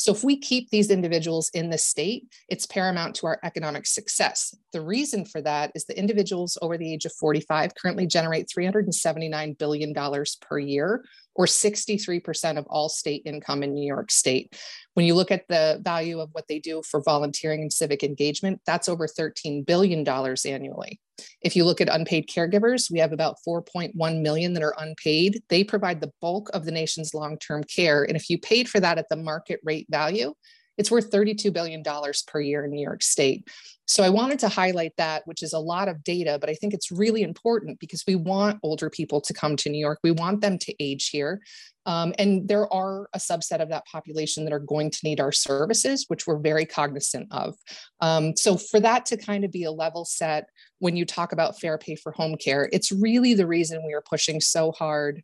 So 0.00 0.12
if 0.12 0.24
we 0.24 0.38
keep 0.38 0.70
these 0.70 0.90
individuals 0.90 1.50
in 1.52 1.68
the 1.68 1.76
state, 1.76 2.32
it's 2.48 2.64
paramount 2.64 3.16
to 3.16 3.26
our 3.26 3.38
economic 3.44 3.86
success. 3.86 4.54
The 4.72 4.80
reason 4.80 5.26
for 5.26 5.42
that 5.42 5.72
is 5.74 5.84
the 5.84 5.98
individuals 5.98 6.56
over 6.62 6.78
the 6.78 6.90
age 6.90 7.04
of 7.04 7.12
45 7.12 7.74
currently 7.74 8.06
generate 8.06 8.48
$379 8.48 9.58
billion 9.58 9.94
per 10.40 10.58
year, 10.58 11.04
or 11.34 11.44
63% 11.44 12.56
of 12.56 12.66
all 12.70 12.88
state 12.88 13.20
income 13.26 13.62
in 13.62 13.74
New 13.74 13.86
York 13.86 14.10
State. 14.10 14.58
When 15.00 15.06
you 15.06 15.14
look 15.14 15.30
at 15.30 15.48
the 15.48 15.80
value 15.82 16.20
of 16.20 16.28
what 16.32 16.46
they 16.46 16.58
do 16.58 16.82
for 16.82 17.00
volunteering 17.02 17.62
and 17.62 17.72
civic 17.72 18.04
engagement, 18.04 18.60
that's 18.66 18.86
over 18.86 19.06
$13 19.06 19.64
billion 19.64 20.06
annually. 20.06 21.00
If 21.40 21.56
you 21.56 21.64
look 21.64 21.80
at 21.80 21.88
unpaid 21.88 22.28
caregivers, 22.28 22.90
we 22.90 22.98
have 22.98 23.10
about 23.10 23.36
4.1 23.48 23.94
million 24.20 24.52
that 24.52 24.62
are 24.62 24.74
unpaid. 24.76 25.40
They 25.48 25.64
provide 25.64 26.02
the 26.02 26.12
bulk 26.20 26.50
of 26.52 26.66
the 26.66 26.70
nation's 26.70 27.14
long 27.14 27.38
term 27.38 27.64
care. 27.64 28.04
And 28.04 28.14
if 28.14 28.28
you 28.28 28.38
paid 28.38 28.68
for 28.68 28.78
that 28.78 28.98
at 28.98 29.08
the 29.08 29.16
market 29.16 29.60
rate 29.64 29.86
value, 29.88 30.34
it's 30.80 30.90
worth 30.90 31.10
$32 31.10 31.52
billion 31.52 31.84
per 32.26 32.40
year 32.40 32.64
in 32.64 32.70
New 32.70 32.82
York 32.82 33.02
State. 33.02 33.46
So 33.84 34.02
I 34.02 34.08
wanted 34.08 34.38
to 34.38 34.48
highlight 34.48 34.92
that, 34.96 35.26
which 35.26 35.42
is 35.42 35.52
a 35.52 35.58
lot 35.58 35.88
of 35.88 36.02
data, 36.02 36.38
but 36.40 36.48
I 36.48 36.54
think 36.54 36.72
it's 36.72 36.90
really 36.90 37.22
important 37.22 37.78
because 37.80 38.02
we 38.06 38.14
want 38.14 38.58
older 38.62 38.88
people 38.88 39.20
to 39.20 39.34
come 39.34 39.56
to 39.56 39.68
New 39.68 39.78
York. 39.78 39.98
We 40.02 40.12
want 40.12 40.40
them 40.40 40.58
to 40.58 40.74
age 40.82 41.10
here. 41.10 41.42
Um, 41.84 42.14
and 42.18 42.48
there 42.48 42.72
are 42.72 43.10
a 43.12 43.18
subset 43.18 43.60
of 43.60 43.68
that 43.68 43.84
population 43.84 44.44
that 44.44 44.54
are 44.54 44.58
going 44.58 44.90
to 44.90 45.00
need 45.04 45.20
our 45.20 45.32
services, 45.32 46.06
which 46.08 46.26
we're 46.26 46.38
very 46.38 46.64
cognizant 46.64 47.28
of. 47.30 47.56
Um, 48.00 48.36
so 48.36 48.56
for 48.56 48.80
that 48.80 49.04
to 49.06 49.18
kind 49.18 49.44
of 49.44 49.52
be 49.52 49.64
a 49.64 49.72
level 49.72 50.06
set 50.06 50.48
when 50.78 50.96
you 50.96 51.04
talk 51.04 51.32
about 51.32 51.60
fair 51.60 51.76
pay 51.76 51.94
for 51.94 52.12
home 52.12 52.36
care, 52.36 52.70
it's 52.72 52.90
really 52.90 53.34
the 53.34 53.46
reason 53.46 53.84
we 53.84 53.92
are 53.92 54.04
pushing 54.08 54.40
so 54.40 54.72
hard 54.72 55.22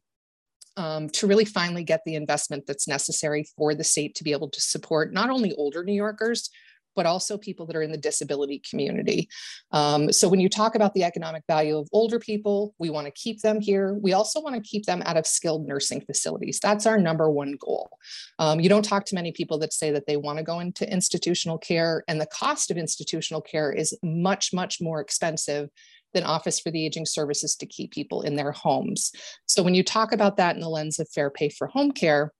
um, 0.76 1.08
to 1.10 1.26
really 1.26 1.44
finally 1.44 1.84
get 1.84 2.02
the 2.04 2.14
investment 2.14 2.66
that's 2.66 2.88
necessary 2.88 3.46
for 3.56 3.74
the 3.74 3.84
state 3.84 4.14
to 4.16 4.24
be 4.24 4.32
able 4.32 4.50
to 4.50 4.60
support 4.60 5.12
not 5.12 5.30
only 5.30 5.54
older 5.54 5.84
New 5.84 5.94
Yorkers, 5.94 6.50
but 6.96 7.06
also 7.06 7.36
people 7.36 7.66
that 7.66 7.76
are 7.76 7.82
in 7.82 7.92
the 7.92 7.98
disability 7.98 8.60
community. 8.68 9.28
Um, 9.70 10.10
so 10.10 10.28
when 10.28 10.40
you 10.40 10.48
talk 10.48 10.74
about 10.74 10.94
the 10.94 11.04
economic 11.04 11.44
value 11.46 11.76
of 11.76 11.88
older 11.92 12.18
people, 12.18 12.74
we 12.78 12.90
want 12.90 13.06
to 13.06 13.12
keep 13.12 13.42
them 13.42 13.60
here. 13.60 13.98
We 14.00 14.14
also 14.14 14.40
want 14.40 14.56
to 14.56 14.68
keep 14.68 14.86
them 14.86 15.02
out 15.04 15.18
of 15.18 15.26
skilled 15.26 15.68
nursing 15.68 16.00
facilities. 16.00 16.58
That's 16.58 16.86
our 16.86 16.98
number 16.98 17.30
one 17.30 17.56
goal. 17.60 17.90
Um, 18.38 18.58
you 18.58 18.70
don't 18.70 18.84
talk 18.84 19.04
to 19.06 19.14
many 19.14 19.30
people 19.30 19.58
that 19.58 19.74
say 19.74 19.90
that 19.90 20.06
they 20.06 20.16
want 20.16 20.38
to 20.38 20.42
go 20.42 20.58
into 20.58 20.90
institutional 20.90 21.58
care, 21.58 22.02
and 22.08 22.20
the 22.20 22.26
cost 22.26 22.70
of 22.70 22.78
institutional 22.78 23.42
care 23.42 23.70
is 23.70 23.96
much, 24.02 24.52
much 24.54 24.80
more 24.80 25.00
expensive 25.00 25.68
than 26.16 26.24
Office 26.24 26.58
for 26.58 26.70
the 26.70 26.84
Aging 26.84 27.06
services 27.06 27.54
to 27.56 27.66
keep 27.66 27.92
people 27.92 28.22
in 28.22 28.36
their 28.36 28.52
homes. 28.52 29.12
So 29.44 29.62
when 29.62 29.74
you 29.74 29.84
talk 29.84 30.12
about 30.12 30.38
that 30.38 30.56
in 30.56 30.62
the 30.62 30.68
lens 30.68 30.98
of 30.98 31.08
fair 31.10 31.30
pay 31.30 31.50
for 31.50 31.66
home 31.68 31.92
care, 31.92 32.32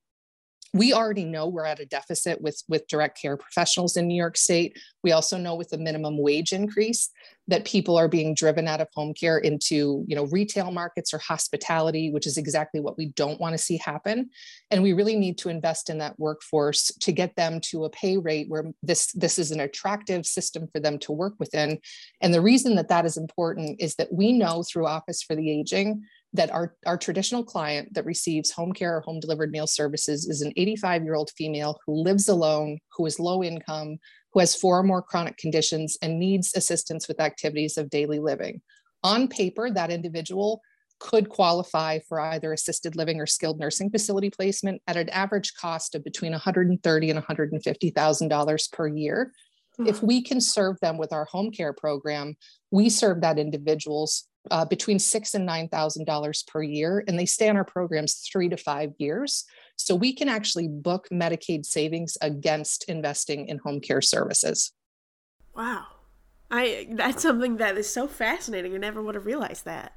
we 0.76 0.92
already 0.92 1.25
know 1.25 1.49
we're 1.49 1.64
at 1.64 1.80
a 1.80 1.87
deficit 1.87 2.40
with, 2.40 2.62
with 2.68 2.87
direct 2.88 3.21
care 3.21 3.37
professionals 3.37 3.97
in 3.97 4.06
New 4.06 4.14
York 4.16 4.37
State. 4.37 4.78
We 5.02 5.12
also 5.12 5.38
know 5.38 5.54
with 5.54 5.71
the 5.71 5.78
minimum 5.78 6.18
wage 6.18 6.52
increase 6.52 7.11
that 7.49 7.64
people 7.64 7.97
are 7.97 8.09
being 8.09 8.35
driven 8.35 8.66
out 8.66 8.80
of 8.80 8.88
home 8.92 9.14
care 9.14 9.38
into 9.38 10.04
you 10.09 10.16
know 10.16 10.25
retail 10.26 10.73
markets 10.73 11.14
or 11.14 11.18
hospitality, 11.18 12.11
which 12.11 12.26
is 12.26 12.37
exactly 12.37 12.80
what 12.80 12.99
we 12.99 13.06
don't 13.06 13.40
want 13.40 13.52
to 13.54 13.59
see 13.59 13.76
happen. 13.78 14.30
And 14.71 14.83
we 14.83 14.92
really 14.92 15.16
need 15.16 15.38
to 15.38 15.49
invest 15.49 15.88
in 15.88 15.99
that 15.99 16.18
workforce 16.18 16.92
to 17.00 17.12
get 17.12 17.37
them 17.37 17.61
to 17.71 17.85
a 17.85 17.90
pay 17.90 18.18
rate 18.18 18.49
where 18.49 18.64
this, 18.83 19.12
this 19.12 19.38
is 19.38 19.52
an 19.52 19.61
attractive 19.61 20.26
system 20.26 20.66
for 20.73 20.80
them 20.80 20.99
to 21.00 21.12
work 21.12 21.35
within. 21.38 21.78
And 22.21 22.35
the 22.35 22.40
reason 22.40 22.75
that 22.76 22.88
that 22.88 23.06
is 23.06 23.16
important 23.16 23.80
is 23.80 23.95
that 23.97 24.12
we 24.12 24.33
know 24.33 24.62
through 24.62 24.87
Office 24.87 25.23
for 25.23 25.37
the 25.37 25.50
Aging 25.50 26.04
that 26.37 26.52
our, 26.52 26.75
our 26.87 26.97
traditional 26.97 27.45
client 27.45 27.95
that 27.95 28.05
receives 28.05 28.50
home 28.50 28.73
care 28.73 28.97
or 28.97 29.00
home 29.00 29.21
delivered 29.21 29.50
meal 29.50 29.66
services 29.66 30.26
is 30.26 30.43
an 30.43 30.52
85 30.57 31.05
year 31.05 31.14
old 31.14 31.31
female 31.37 31.78
who 31.87 31.95
lives 31.95 32.28
alone, 32.28 32.78
who 32.97 33.07
is 33.07 33.21
low 33.21 33.43
income, 33.43 33.99
who 34.33 34.40
has 34.40 34.55
four 34.55 34.78
or 34.78 34.83
more 34.83 35.02
chronic 35.02 35.37
conditions 35.37 35.97
and 36.02 36.19
needs 36.19 36.55
assistance 36.55 37.09
with 37.09 37.21
activities 37.21 37.76
of 37.76 37.90
daily 37.90 38.19
living. 38.19 38.61
On 39.02 39.28
paper, 39.28 39.71
that 39.71 39.90
individual 39.90 40.61
could 40.99 41.28
qualify 41.28 41.99
for 42.09 42.21
either 42.21 42.52
assisted 42.52 42.97
living 42.97 43.21
or 43.21 43.26
skilled 43.26 43.59
nursing 43.59 43.90
facility 43.90 44.31
placement 44.31 44.81
at 44.87 44.97
an 44.97 45.09
average 45.11 45.55
cost 45.55 45.95
of 45.95 46.02
between 46.02 46.33
130 46.33 47.11
and 47.11 47.16
150 47.16 47.90
thousand 47.90 48.28
dollars 48.28 48.69
per 48.69 48.87
year. 48.87 49.33
If 49.78 50.02
we 50.02 50.23
can 50.23 50.40
serve 50.40 50.81
them 50.81 50.97
with 50.97 51.12
our 51.12 51.26
home 51.26 51.50
care 51.50 51.75
program, 51.75 52.37
we 52.71 52.88
serve 52.88 53.21
that 53.21 53.38
individuals 53.38 54.26
uh, 54.50 54.65
between 54.65 54.99
six 54.99 55.35
and 55.35 55.47
nine 55.47 55.69
thousand 55.69 56.05
dollars 56.05 56.43
per 56.43 56.62
year, 56.62 57.05
and 57.07 57.19
they 57.19 57.26
stay 57.26 57.49
on 57.49 57.57
our 57.57 57.65
programs 57.65 58.26
three 58.31 58.49
to 58.49 58.57
five 58.57 58.93
years. 58.99 59.45
So 59.76 59.95
we 59.95 60.15
can 60.15 60.29
actually 60.29 60.69
book 60.69 61.09
Medicaid 61.12 61.67
savings 61.67 62.17
against 62.23 62.85
investing 62.88 63.49
in 63.49 63.59
home 63.59 63.81
care 63.81 64.00
services. 64.00 64.73
Wow, 65.55 65.85
I 66.50 66.88
that's 66.93 67.23
something 67.23 67.57
that 67.59 67.76
is 67.76 67.88
so 67.88 68.07
fascinating. 68.07 68.75
I 68.75 68.79
never 68.79 69.03
would 69.03 69.15
have 69.15 69.26
realized 69.26 69.65
that. 69.65 69.93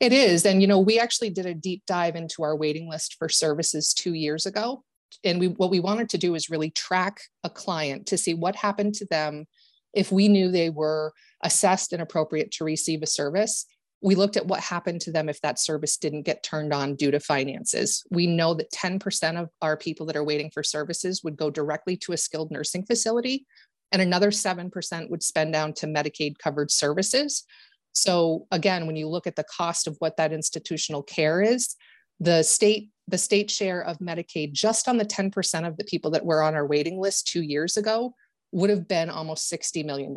It 0.00 0.12
is, 0.12 0.46
and 0.46 0.60
you 0.60 0.68
know, 0.68 0.78
we 0.78 0.98
actually 0.98 1.30
did 1.30 1.46
a 1.46 1.54
deep 1.54 1.82
dive 1.86 2.14
into 2.16 2.42
our 2.42 2.56
waiting 2.56 2.88
list 2.88 3.16
for 3.18 3.28
services 3.28 3.92
two 3.92 4.14
years 4.14 4.46
ago, 4.46 4.84
and 5.24 5.40
we 5.40 5.48
what 5.48 5.70
we 5.70 5.80
wanted 5.80 6.08
to 6.10 6.18
do 6.18 6.34
is 6.34 6.50
really 6.50 6.70
track 6.70 7.20
a 7.44 7.50
client 7.50 8.06
to 8.06 8.18
see 8.18 8.34
what 8.34 8.56
happened 8.56 8.94
to 8.94 9.06
them 9.06 9.46
if 9.92 10.12
we 10.12 10.28
knew 10.28 10.50
they 10.50 10.70
were 10.70 11.12
assessed 11.42 11.92
and 11.92 12.02
appropriate 12.02 12.50
to 12.52 12.64
receive 12.64 13.02
a 13.02 13.06
service, 13.06 13.66
we 14.00 14.14
looked 14.14 14.36
at 14.36 14.46
what 14.46 14.60
happened 14.60 15.00
to 15.02 15.12
them 15.12 15.28
if 15.28 15.40
that 15.42 15.60
service 15.60 15.96
didn't 15.96 16.22
get 16.22 16.42
turned 16.42 16.72
on 16.72 16.96
due 16.96 17.10
to 17.12 17.20
finances. 17.20 18.02
We 18.10 18.26
know 18.26 18.52
that 18.54 18.72
10% 18.72 19.40
of 19.40 19.48
our 19.60 19.76
people 19.76 20.06
that 20.06 20.16
are 20.16 20.24
waiting 20.24 20.50
for 20.52 20.62
services 20.62 21.22
would 21.22 21.36
go 21.36 21.50
directly 21.50 21.96
to 21.98 22.12
a 22.12 22.16
skilled 22.16 22.50
nursing 22.50 22.84
facility, 22.84 23.46
and 23.92 24.02
another 24.02 24.30
7% 24.30 25.10
would 25.10 25.22
spend 25.22 25.52
down 25.52 25.72
to 25.74 25.86
Medicaid 25.86 26.38
covered 26.38 26.70
services. 26.70 27.44
So 27.92 28.46
again, 28.50 28.86
when 28.86 28.96
you 28.96 29.08
look 29.08 29.26
at 29.26 29.36
the 29.36 29.44
cost 29.44 29.86
of 29.86 29.96
what 29.98 30.16
that 30.16 30.32
institutional 30.32 31.02
care 31.02 31.40
is, 31.42 31.76
the 32.18 32.42
state 32.42 32.90
the 33.08 33.18
state 33.18 33.50
share 33.50 33.82
of 33.82 33.98
Medicaid 33.98 34.52
just 34.52 34.88
on 34.88 34.96
the 34.96 35.04
10% 35.04 35.66
of 35.66 35.76
the 35.76 35.84
people 35.84 36.10
that 36.12 36.24
were 36.24 36.42
on 36.42 36.54
our 36.54 36.66
waiting 36.66 37.00
list 37.00 37.26
2 37.28 37.42
years 37.42 37.76
ago 37.76 38.14
would 38.52 38.70
have 38.70 38.86
been 38.86 39.10
almost 39.10 39.50
$60 39.50 39.84
million. 39.84 40.14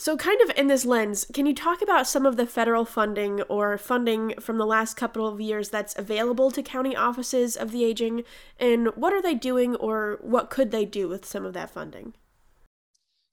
So, 0.00 0.16
kind 0.16 0.40
of 0.42 0.56
in 0.56 0.68
this 0.68 0.84
lens, 0.84 1.26
can 1.34 1.44
you 1.44 1.52
talk 1.52 1.82
about 1.82 2.06
some 2.06 2.24
of 2.24 2.36
the 2.36 2.46
federal 2.46 2.84
funding 2.84 3.42
or 3.42 3.76
funding 3.76 4.34
from 4.38 4.56
the 4.56 4.66
last 4.66 4.96
couple 4.96 5.26
of 5.26 5.40
years 5.40 5.70
that's 5.70 5.98
available 5.98 6.52
to 6.52 6.62
county 6.62 6.94
offices 6.94 7.56
of 7.56 7.72
the 7.72 7.84
aging, 7.84 8.22
and 8.60 8.94
what 8.94 9.12
are 9.12 9.20
they 9.20 9.34
doing 9.34 9.74
or 9.74 10.18
what 10.22 10.50
could 10.50 10.70
they 10.70 10.84
do 10.84 11.08
with 11.08 11.26
some 11.26 11.44
of 11.44 11.52
that 11.54 11.70
funding? 11.70 12.14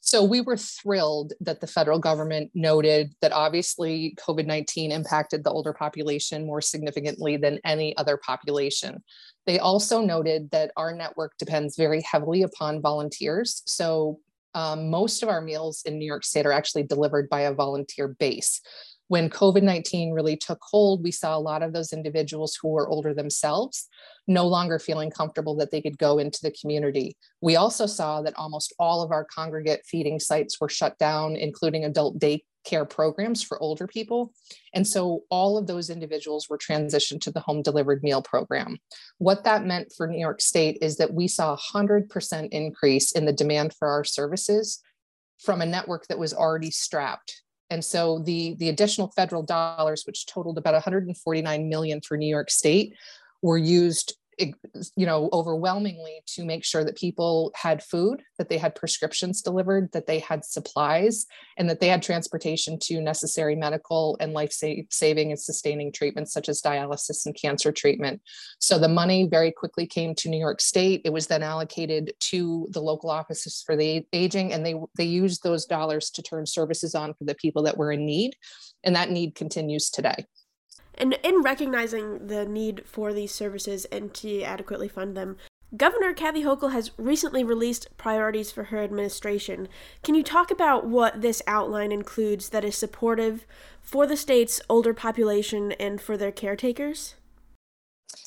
So, 0.05 0.23
we 0.23 0.39
were 0.39 0.55
thrilled 0.55 1.33
that 1.41 1.61
the 1.61 1.67
federal 1.67 1.97
government 1.97 2.51
noted 2.53 3.15
that 3.21 3.31
obviously 3.31 4.15
COVID 4.19 4.45
19 4.45 4.91
impacted 4.91 5.43
the 5.43 5.49
older 5.49 5.73
population 5.73 6.45
more 6.45 6.61
significantly 6.61 7.37
than 7.37 7.59
any 7.65 7.97
other 7.97 8.15
population. 8.15 9.03
They 9.47 9.57
also 9.57 10.01
noted 10.01 10.51
that 10.51 10.71
our 10.77 10.93
network 10.93 11.33
depends 11.39 11.75
very 11.75 12.01
heavily 12.01 12.43
upon 12.43 12.83
volunteers. 12.83 13.63
So 13.65 14.19
um, 14.53 14.91
most 14.91 15.23
of 15.23 15.29
our 15.29 15.41
meals 15.41 15.81
in 15.85 15.97
New 15.97 16.05
York 16.05 16.23
State 16.23 16.45
are 16.45 16.51
actually 16.51 16.83
delivered 16.83 17.27
by 17.27 17.41
a 17.41 17.53
volunteer 17.53 18.07
base. 18.07 18.61
When 19.07 19.29
COVID 19.29 19.61
19 19.61 20.11
really 20.11 20.35
took 20.35 20.59
hold, 20.61 21.03
we 21.03 21.11
saw 21.11 21.37
a 21.37 21.39
lot 21.39 21.61
of 21.61 21.73
those 21.73 21.93
individuals 21.93 22.57
who 22.59 22.69
were 22.69 22.89
older 22.89 23.13
themselves 23.13 23.87
no 24.27 24.47
longer 24.47 24.79
feeling 24.79 25.11
comfortable 25.11 25.55
that 25.55 25.71
they 25.71 25.81
could 25.81 25.97
go 25.97 26.17
into 26.17 26.39
the 26.41 26.51
community. 26.59 27.15
We 27.41 27.55
also 27.55 27.85
saw 27.85 28.21
that 28.23 28.37
almost 28.37 28.73
all 28.79 29.03
of 29.03 29.11
our 29.11 29.25
congregate 29.25 29.81
feeding 29.85 30.19
sites 30.19 30.59
were 30.59 30.69
shut 30.69 30.97
down, 30.97 31.35
including 31.35 31.85
adult 31.85 32.17
day 32.17 32.43
care 32.65 32.85
programs 32.85 33.43
for 33.43 33.61
older 33.61 33.87
people. 33.87 34.33
And 34.73 34.87
so 34.87 35.21
all 35.29 35.57
of 35.57 35.67
those 35.67 35.89
individuals 35.89 36.49
were 36.49 36.57
transitioned 36.57 37.21
to 37.21 37.31
the 37.31 37.39
home 37.39 37.61
delivered 37.61 38.03
meal 38.03 38.23
program. 38.23 38.77
What 39.19 39.43
that 39.43 39.65
meant 39.65 39.93
for 39.95 40.07
New 40.07 40.19
York 40.19 40.41
State 40.41 40.79
is 40.81 40.97
that 40.97 41.13
we 41.13 41.27
saw 41.27 41.53
a 41.53 41.57
100% 41.57 42.49
increase 42.49 43.11
in 43.11 43.25
the 43.25 43.33
demand 43.33 43.73
for 43.77 43.87
our 43.87 44.03
services 44.03 44.81
from 45.37 45.61
a 45.61 45.65
network 45.65 46.07
that 46.07 46.17
was 46.17 46.33
already 46.33 46.71
strapped. 46.71 47.43
And 47.69 47.83
so 47.83 48.19
the, 48.19 48.55
the 48.59 48.69
additional 48.69 49.11
federal 49.15 49.43
dollars, 49.43 50.03
which 50.05 50.25
totaled 50.25 50.57
about 50.57 50.73
149 50.73 51.69
million 51.69 52.01
for 52.01 52.17
New 52.17 52.27
York 52.27 52.51
State, 52.51 52.93
were 53.41 53.57
used 53.57 54.17
you 54.37 55.05
know 55.05 55.29
overwhelmingly 55.31 56.21
to 56.25 56.43
make 56.43 56.63
sure 56.63 56.83
that 56.83 56.97
people 56.97 57.51
had 57.55 57.81
food 57.83 58.21
that 58.37 58.49
they 58.49 58.57
had 58.57 58.75
prescriptions 58.75 59.41
delivered 59.41 59.89
that 59.93 60.07
they 60.07 60.19
had 60.19 60.43
supplies 60.43 61.25
and 61.57 61.69
that 61.69 61.79
they 61.79 61.87
had 61.87 62.03
transportation 62.03 62.77
to 62.79 63.01
necessary 63.01 63.55
medical 63.55 64.17
and 64.19 64.33
life 64.33 64.51
saving 64.89 65.31
and 65.31 65.39
sustaining 65.39 65.91
treatments 65.91 66.33
such 66.33 66.49
as 66.49 66.61
dialysis 66.61 67.25
and 67.25 67.35
cancer 67.39 67.71
treatment. 67.71 68.21
So 68.59 68.77
the 68.77 68.89
money 68.89 69.27
very 69.29 69.51
quickly 69.51 69.87
came 69.87 70.15
to 70.15 70.29
new 70.29 70.39
york 70.39 70.61
state. 70.61 71.01
It 71.05 71.13
was 71.13 71.27
then 71.27 71.43
allocated 71.43 72.13
to 72.31 72.67
the 72.71 72.81
local 72.81 73.09
offices 73.09 73.63
for 73.65 73.75
the 73.75 74.05
aging 74.13 74.53
and 74.53 74.65
they 74.65 74.75
they 74.97 75.05
used 75.05 75.43
those 75.43 75.65
dollars 75.65 76.09
to 76.11 76.21
turn 76.21 76.45
services 76.45 76.95
on 76.95 77.13
for 77.13 77.23
the 77.23 77.35
people 77.35 77.63
that 77.63 77.77
were 77.77 77.91
in 77.91 78.05
need 78.05 78.35
and 78.83 78.95
that 78.95 79.11
need 79.11 79.35
continues 79.35 79.89
today 79.89 80.25
and 80.97 81.17
in 81.23 81.41
recognizing 81.41 82.27
the 82.27 82.45
need 82.45 82.83
for 82.85 83.13
these 83.13 83.33
services 83.33 83.85
and 83.85 84.13
to 84.15 84.41
adequately 84.41 84.87
fund 84.87 85.15
them, 85.15 85.37
Governor 85.75 86.13
Kathy 86.13 86.43
Hochul 86.43 86.71
has 86.71 86.91
recently 86.97 87.43
released 87.43 87.89
priorities 87.97 88.51
for 88.51 88.65
her 88.65 88.81
administration. 88.81 89.67
Can 90.03 90.15
you 90.15 90.23
talk 90.23 90.51
about 90.51 90.87
what 90.87 91.21
this 91.21 91.41
outline 91.47 91.91
includes 91.91 92.49
that 92.49 92.63
is 92.63 92.77
supportive 92.77 93.45
for 93.81 94.07
the 94.07 94.15
state's 94.15 94.61
older 94.69 94.93
population 94.93 95.73
and 95.73 95.99
for 95.99 96.17
their 96.17 96.31
caretakers? 96.31 97.15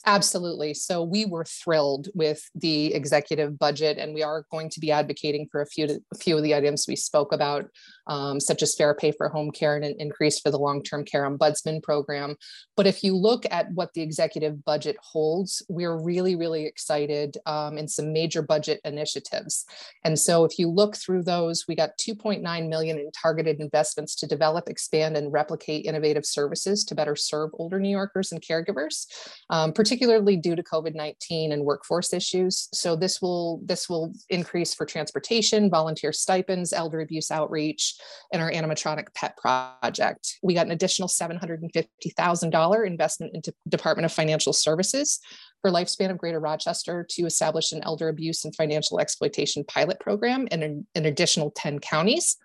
Absolutely. 0.05 0.75
So 0.75 1.03
we 1.03 1.25
were 1.25 1.45
thrilled 1.45 2.09
with 2.15 2.43
the 2.55 2.95
executive 2.95 3.59
budget, 3.59 3.99
and 3.99 4.15
we 4.15 4.23
are 4.23 4.45
going 4.51 4.69
to 4.71 4.81
be 4.81 4.93
advocating 4.93 5.49
for 5.51 5.63
a 5.63 5.67
few, 5.67 5.87
a 6.13 6.19
few 6.19 6.37
of 6.37 6.43
the 6.43 6.55
items 6.55 6.87
we 6.87 6.97
spoke 6.97 7.33
about, 7.33 7.67
um, 8.09 8.41
such 8.41 8.63
as 8.63 8.75
fair 8.75 8.95
pay 8.95 9.13
for 9.13 9.29
home 9.29 9.51
care 9.51 9.77
and 9.77 9.85
an 9.85 9.95
increase 9.99 10.39
for 10.39 10.51
the 10.51 10.59
long-term 10.59 11.05
care 11.05 11.29
ombudsman 11.29 11.83
program. 11.83 12.37
But 12.77 12.87
if 12.87 13.03
you 13.03 13.17
look 13.17 13.45
at 13.51 13.71
what 13.73 13.95
the 13.95 14.03
executive 14.03 14.65
budget 14.65 14.97
holds, 15.03 15.63
we're 15.69 15.97
really, 15.97 16.37
really 16.37 16.67
excited 16.67 17.37
um, 17.47 17.79
in 17.79 17.89
some 17.89 18.13
major 18.13 18.43
budget 18.43 18.81
initiatives. 18.85 19.65
And 20.05 20.19
so 20.19 20.45
if 20.45 20.59
you 20.59 20.69
look 20.69 20.97
through 20.97 21.23
those, 21.23 21.65
we 21.69 21.75
got 21.75 21.99
2.9 21.99 22.69
million 22.69 22.99
in 22.99 23.11
targeted 23.11 23.61
investments 23.61 24.15
to 24.17 24.27
develop, 24.27 24.69
expand, 24.69 25.17
and 25.17 25.33
replicate 25.33 25.87
innovative 25.87 26.27
services 26.27 26.85
to 26.85 26.95
better 26.95 27.17
serve 27.17 27.51
older 27.55 27.81
New 27.81 27.91
Yorkers 27.91 28.33
and 28.33 28.43
caregivers. 28.43 29.07
Um, 29.51 29.73
particularly 29.73 30.37
due 30.37 30.57
to 30.57 30.63
COVID-19 30.63 31.53
and 31.53 31.65
workforce 31.65 32.13
issues. 32.13 32.69
So 32.73 32.97
this 32.97 33.23
will 33.23 33.61
this 33.65 33.89
will 33.89 34.13
increase 34.29 34.75
for 34.75 34.85
transportation, 34.85 35.71
volunteer 35.71 36.13
stipends, 36.13 36.73
elder 36.73 37.01
abuse 37.01 37.31
outreach, 37.31 37.95
and 38.33 38.43
our 38.43 38.51
animatronic 38.51 39.15
pet 39.15 39.37
project. 39.37 40.39
We 40.43 40.55
got 40.55 40.67
an 40.67 40.73
additional 40.73 41.09
$750,000 41.09 42.87
investment 42.87 43.35
into 43.35 43.55
Department 43.69 44.07
of 44.07 44.13
Financial 44.13 44.53
Services 44.53 45.21
for 45.61 45.71
Lifespan 45.71 46.11
of 46.11 46.19
Greater 46.19 46.41
Rochester 46.41 47.07
to 47.11 47.27
establish 47.27 47.73
an 47.73 47.83
elder 47.83 48.09
abuse 48.09 48.45
and 48.45 48.55
financial 48.55 49.01
exploitation 49.01 49.65
pilot 49.65 49.99
program 50.01 50.47
in 50.51 50.63
an, 50.63 50.87
additional 50.95 51.51
10 51.51 51.81
counties. 51.81 52.37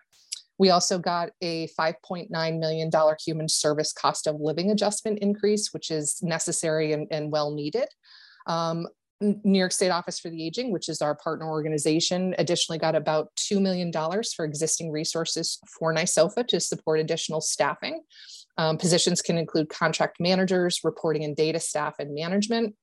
We 0.58 0.70
also 0.70 1.00
got 1.00 1.32
a 1.42 1.68
$5.9 1.80 2.60
million 2.60 2.92
human 3.24 3.50
service 3.50 3.92
cost 3.92 4.28
of 4.28 4.40
living 4.40 4.72
adjustment 4.72 5.20
increase, 5.20 5.74
which 5.74 5.92
is 5.92 6.22
necessary 6.22 6.94
and, 6.94 7.08
and 7.12 7.32
well 7.32 7.52
needed. 7.52 7.88
Um, 8.46 8.88
New 9.44 9.60
York 9.60 9.72
State 9.72 9.90
Office 9.90 10.20
for 10.20 10.30
the 10.30 10.46
Aging, 10.46 10.72
which 10.72 10.90
is 10.90 11.02
our 11.02 11.16
partner 11.16 11.48
organization, 11.48 12.36
additionally 12.38 12.80
got 12.80 12.96
about 12.96 13.30
$2 13.38 13.62
million 13.62 13.92
for 14.36 14.46
existing 14.46 14.92
resources 14.92 15.60
for 15.68 15.94
NYSOFA 15.94 16.48
to 16.48 16.60
support 16.60 17.00
additional 17.00 17.42
staffing. 17.42 18.02
Um, 18.58 18.78
positions 18.78 19.22
can 19.22 19.38
include 19.38 19.70
contract 19.70 20.20
managers, 20.20 20.82
reporting 20.84 21.24
and 21.24 21.36
data 21.36 21.60
staff, 21.60 21.96
and 22.00 22.14
management. 22.14 22.76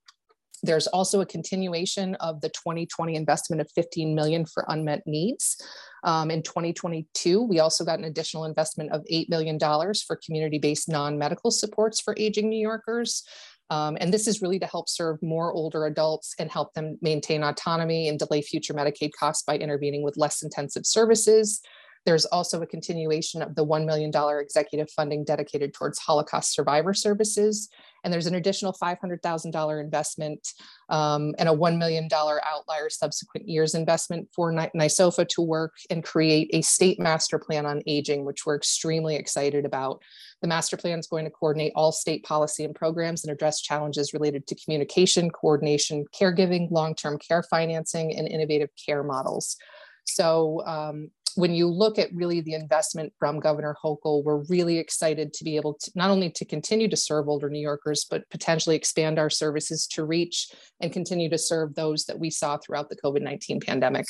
There's 0.63 0.87
also 0.89 1.21
a 1.21 1.27
continuation 1.27 2.17
of 2.17 2.41
the 2.41 2.51
2020 2.51 3.15
investment 3.15 3.63
of 3.63 3.71
15 3.75 4.15
million 4.15 4.45
for 4.45 4.65
unmet 4.69 5.03
needs. 5.07 5.57
Um, 6.05 6.31
in 6.31 6.43
2022, 6.43 7.43
we 7.43 7.61
also 7.61 7.85
got 7.85 7.99
an 7.99 8.05
additional 8.05 8.45
investment 8.45 8.91
of 8.93 9.05
$8 9.11 9.29
million 9.29 9.59
for 9.59 10.19
community-based 10.25 10.89
non-medical 10.89 11.51
supports 11.51 12.01
for 12.01 12.15
aging 12.19 12.49
New 12.49 12.61
Yorkers. 12.61 13.23
Um, 13.71 13.97
and 14.01 14.13
this 14.13 14.27
is 14.27 14.43
really 14.43 14.59
to 14.59 14.67
help 14.67 14.89
serve 14.89 15.23
more 15.23 15.53
older 15.53 15.87
adults 15.87 16.35
and 16.39 16.51
help 16.51 16.75
them 16.75 16.99
maintain 17.01 17.45
autonomy 17.45 18.09
and 18.09 18.19
delay 18.19 18.43
future 18.43 18.75
Medicaid 18.75 19.13
costs 19.19 19.45
by 19.45 19.57
intervening 19.57 20.03
with 20.03 20.17
less 20.17 20.43
intensive 20.43 20.85
services. 20.85 21.63
There's 22.07 22.25
also 22.27 22.63
a 22.63 22.67
continuation 22.67 23.43
of 23.43 23.55
the 23.55 23.65
$1 23.65 23.85
million 23.85 24.11
executive 24.41 24.91
funding 24.91 25.25
dedicated 25.25 25.75
towards 25.75 25.99
Holocaust 25.99 26.55
survivor 26.55 26.95
services. 26.95 27.69
And 28.03 28.13
there's 28.13 28.27
an 28.27 28.35
additional 28.35 28.75
$500,000 28.83 29.81
investment 29.81 30.49
um, 30.89 31.35
and 31.39 31.49
a 31.49 31.53
$1 31.53 31.77
million 31.77 32.09
outlier 32.11 32.89
subsequent 32.89 33.47
years 33.47 33.75
investment 33.75 34.29
for 34.35 34.51
NYSOFA 34.53 35.29
to 35.29 35.43
work 35.43 35.75
and 35.91 36.03
create 36.03 36.49
a 36.55 36.63
state 36.63 36.99
master 36.99 37.39
plan 37.39 37.67
on 37.67 37.83
aging, 37.87 38.25
which 38.25 38.47
we're 38.47 38.57
extremely 38.57 39.17
excited 39.17 39.67
about. 39.67 40.03
The 40.43 40.49
master 40.49 40.77
plan 40.77 40.99
is 40.99 41.07
going 41.07 41.25
to 41.25 41.31
coordinate 41.31 41.73
all 41.75 41.93
state 41.93 42.25
policy 42.25 42.65
and 42.65 42.75
programs 42.75 43.25
and 43.25 43.33
address 43.33 43.61
challenges 43.61 44.15
related 44.15 44.47
to 44.47 44.55
communication, 44.55 45.31
coordination, 45.31 46.05
caregiving, 46.19 46.71
long-term 46.71 47.19
care 47.19 47.43
financing, 47.43 48.17
and 48.17 48.27
innovative 48.27 48.71
care 48.83 49.03
models. 49.03 49.57
So 50.05 50.63
um, 50.67 51.11
when 51.35 51.55
you 51.55 51.69
look 51.69 51.99
at 51.99 52.13
really 52.15 52.41
the 52.41 52.55
investment 52.55 53.13
from 53.19 53.39
Governor 53.39 53.77
Hochul, 53.83 54.25
we're 54.25 54.43
really 54.45 54.79
excited 54.79 55.33
to 55.35 55.45
be 55.45 55.57
able 55.57 55.75
to 55.75 55.91
not 55.95 56.11
only 56.11 56.31
to 56.31 56.45
continue 56.45 56.89
to 56.89 56.97
serve 56.97 57.29
older 57.29 57.49
New 57.49 57.61
Yorkers, 57.61 58.07
but 58.09 58.29
potentially 58.31 58.77
expand 58.77 59.19
our 59.19 59.31
services 59.31 59.87
to 59.89 60.05
reach 60.05 60.53
and 60.81 60.93
continue 60.93 61.29
to 61.31 61.39
serve 61.39 61.75
those 61.75 62.07
that 62.07 62.19
we 62.19 62.31
saw 62.31 62.57
throughout 62.57 62.89
the 62.89 62.97
COVID 62.97 63.23
19 63.23 63.61
pandemic. 63.61 64.07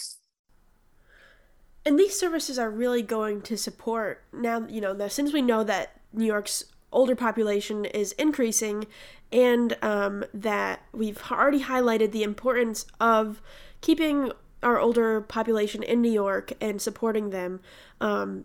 And 1.84 1.98
these 1.98 2.18
services 2.18 2.58
are 2.58 2.70
really 2.70 3.02
going 3.02 3.42
to 3.42 3.56
support 3.56 4.22
now, 4.32 4.66
you 4.68 4.80
know, 4.80 5.08
since 5.08 5.32
we 5.32 5.40
know 5.40 5.64
that 5.64 5.99
New 6.12 6.24
York's 6.24 6.64
older 6.92 7.14
population 7.14 7.84
is 7.84 8.12
increasing 8.12 8.86
and 9.32 9.76
um, 9.80 10.24
that 10.34 10.82
we've 10.92 11.22
already 11.30 11.62
highlighted 11.62 12.10
the 12.12 12.22
importance 12.22 12.84
of 12.98 13.40
keeping 13.80 14.32
our 14.62 14.78
older 14.78 15.20
population 15.20 15.82
in 15.82 16.02
New 16.02 16.10
York 16.10 16.52
and 16.60 16.82
supporting 16.82 17.30
them. 17.30 17.60
Um, 18.00 18.44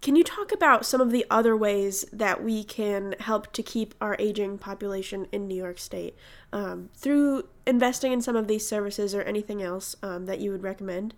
can 0.00 0.14
you 0.14 0.22
talk 0.22 0.52
about 0.52 0.86
some 0.86 1.00
of 1.00 1.10
the 1.10 1.26
other 1.30 1.56
ways 1.56 2.04
that 2.12 2.44
we 2.44 2.62
can 2.62 3.16
help 3.18 3.52
to 3.54 3.62
keep 3.62 3.94
our 4.00 4.14
aging 4.18 4.58
population 4.58 5.26
in 5.32 5.48
New 5.48 5.56
York 5.56 5.78
State 5.78 6.14
um, 6.52 6.90
through 6.94 7.48
investing 7.66 8.12
in 8.12 8.20
some 8.20 8.36
of 8.36 8.46
these 8.46 8.66
services 8.66 9.14
or 9.14 9.22
anything 9.22 9.62
else 9.62 9.96
um, 10.02 10.26
that 10.26 10.38
you 10.38 10.52
would 10.52 10.62
recommend? 10.62 11.14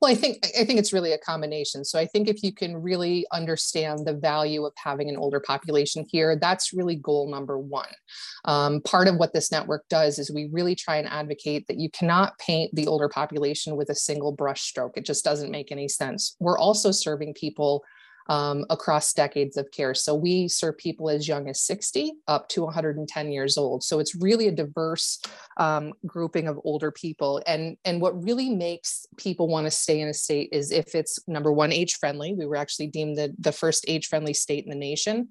Well, 0.00 0.12
I 0.12 0.14
think 0.14 0.46
I 0.58 0.64
think 0.64 0.78
it's 0.78 0.92
really 0.92 1.12
a 1.12 1.18
combination. 1.18 1.84
So 1.84 1.98
I 1.98 2.06
think 2.06 2.28
if 2.28 2.44
you 2.44 2.52
can 2.52 2.76
really 2.76 3.26
understand 3.32 4.06
the 4.06 4.12
value 4.12 4.64
of 4.64 4.72
having 4.76 5.08
an 5.08 5.16
older 5.16 5.40
population 5.40 6.06
here, 6.08 6.36
that's 6.36 6.72
really 6.72 6.94
goal 6.94 7.28
number 7.28 7.58
one. 7.58 7.88
Um, 8.44 8.80
part 8.82 9.08
of 9.08 9.16
what 9.16 9.32
this 9.32 9.50
network 9.50 9.88
does 9.88 10.20
is 10.20 10.30
we 10.30 10.48
really 10.52 10.76
try 10.76 10.98
and 10.98 11.08
advocate 11.08 11.66
that 11.66 11.78
you 11.78 11.90
cannot 11.90 12.38
paint 12.38 12.72
the 12.76 12.86
older 12.86 13.08
population 13.08 13.74
with 13.74 13.90
a 13.90 13.94
single 13.94 14.30
brush 14.30 14.62
stroke. 14.62 14.96
It 14.96 15.04
just 15.04 15.24
doesn't 15.24 15.50
make 15.50 15.72
any 15.72 15.88
sense. 15.88 16.36
We're 16.38 16.58
also 16.58 16.92
serving 16.92 17.34
people 17.34 17.82
um, 18.28 18.64
across 18.68 19.12
decades 19.12 19.56
of 19.56 19.70
care. 19.70 19.94
So 19.94 20.14
we 20.14 20.48
serve 20.48 20.76
people 20.76 21.08
as 21.08 21.26
young 21.26 21.48
as 21.48 21.60
60 21.62 22.12
up 22.26 22.48
to 22.50 22.62
110 22.64 23.32
years 23.32 23.56
old. 23.56 23.82
So 23.82 23.98
it's 23.98 24.14
really 24.14 24.48
a 24.48 24.52
diverse 24.52 25.20
um, 25.56 25.92
grouping 26.06 26.46
of 26.46 26.60
older 26.64 26.90
people. 26.90 27.42
And, 27.46 27.76
and 27.84 28.00
what 28.00 28.22
really 28.22 28.50
makes 28.50 29.06
people 29.16 29.48
want 29.48 29.66
to 29.66 29.70
stay 29.70 30.00
in 30.00 30.08
a 30.08 30.14
state 30.14 30.50
is 30.52 30.70
if 30.70 30.94
it's 30.94 31.18
number 31.26 31.52
one, 31.52 31.72
age 31.72 31.94
friendly. 31.94 32.34
We 32.34 32.46
were 32.46 32.56
actually 32.56 32.88
deemed 32.88 33.16
the, 33.16 33.34
the 33.38 33.52
first 33.52 33.84
age 33.88 34.06
friendly 34.06 34.34
state 34.34 34.64
in 34.64 34.70
the 34.70 34.76
nation. 34.76 35.28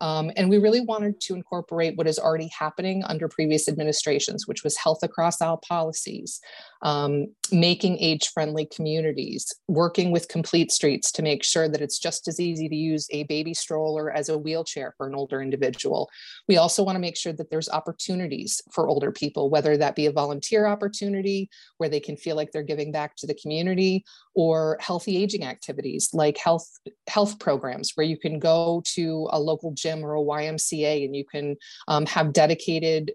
Um, 0.00 0.30
and 0.36 0.48
we 0.48 0.58
really 0.58 0.80
wanted 0.80 1.20
to 1.22 1.34
incorporate 1.34 1.96
what 1.96 2.06
is 2.06 2.18
already 2.18 2.50
happening 2.58 3.04
under 3.04 3.28
previous 3.28 3.68
administrations, 3.68 4.46
which 4.46 4.64
was 4.64 4.76
health 4.76 5.02
across 5.02 5.40
all 5.40 5.58
policies, 5.58 6.40
um, 6.82 7.26
making 7.52 7.98
age 7.98 8.28
friendly 8.28 8.66
communities, 8.66 9.52
working 9.68 10.10
with 10.10 10.28
Complete 10.28 10.72
Streets 10.72 11.12
to 11.12 11.22
make 11.22 11.44
sure 11.44 11.68
that 11.68 11.82
it's 11.82 11.98
just 11.98 12.28
as 12.28 12.40
easy 12.40 12.68
to 12.68 12.76
use 12.76 13.06
a 13.10 13.24
baby 13.24 13.52
stroller 13.52 14.10
as 14.10 14.28
a 14.28 14.38
wheelchair 14.38 14.94
for 14.96 15.06
an 15.06 15.14
older 15.14 15.42
individual. 15.42 16.08
We 16.48 16.56
also 16.56 16.82
want 16.82 16.96
to 16.96 17.00
make 17.00 17.16
sure 17.16 17.34
that 17.34 17.50
there's 17.50 17.68
opportunities 17.68 18.62
for 18.72 18.88
older 18.88 19.12
people, 19.12 19.50
whether 19.50 19.76
that 19.76 19.96
be 19.96 20.06
a 20.06 20.12
volunteer 20.12 20.66
opportunity 20.66 21.50
where 21.76 21.88
they 21.88 22.00
can 22.00 22.16
feel 22.16 22.36
like 22.36 22.52
they're 22.52 22.62
giving 22.62 22.92
back 22.92 23.16
to 23.16 23.26
the 23.26 23.34
community 23.34 24.04
or 24.34 24.76
healthy 24.80 25.16
aging 25.16 25.44
activities 25.44 26.10
like 26.12 26.38
health 26.38 26.68
health 27.08 27.38
programs 27.38 27.92
where 27.94 28.06
you 28.06 28.16
can 28.16 28.38
go 28.38 28.82
to 28.84 29.28
a 29.32 29.40
local 29.40 29.72
gym 29.72 30.04
or 30.04 30.14
a 30.14 30.20
YMCA 30.20 31.04
and 31.04 31.16
you 31.16 31.24
can 31.24 31.56
um, 31.88 32.06
have 32.06 32.32
dedicated 32.32 33.12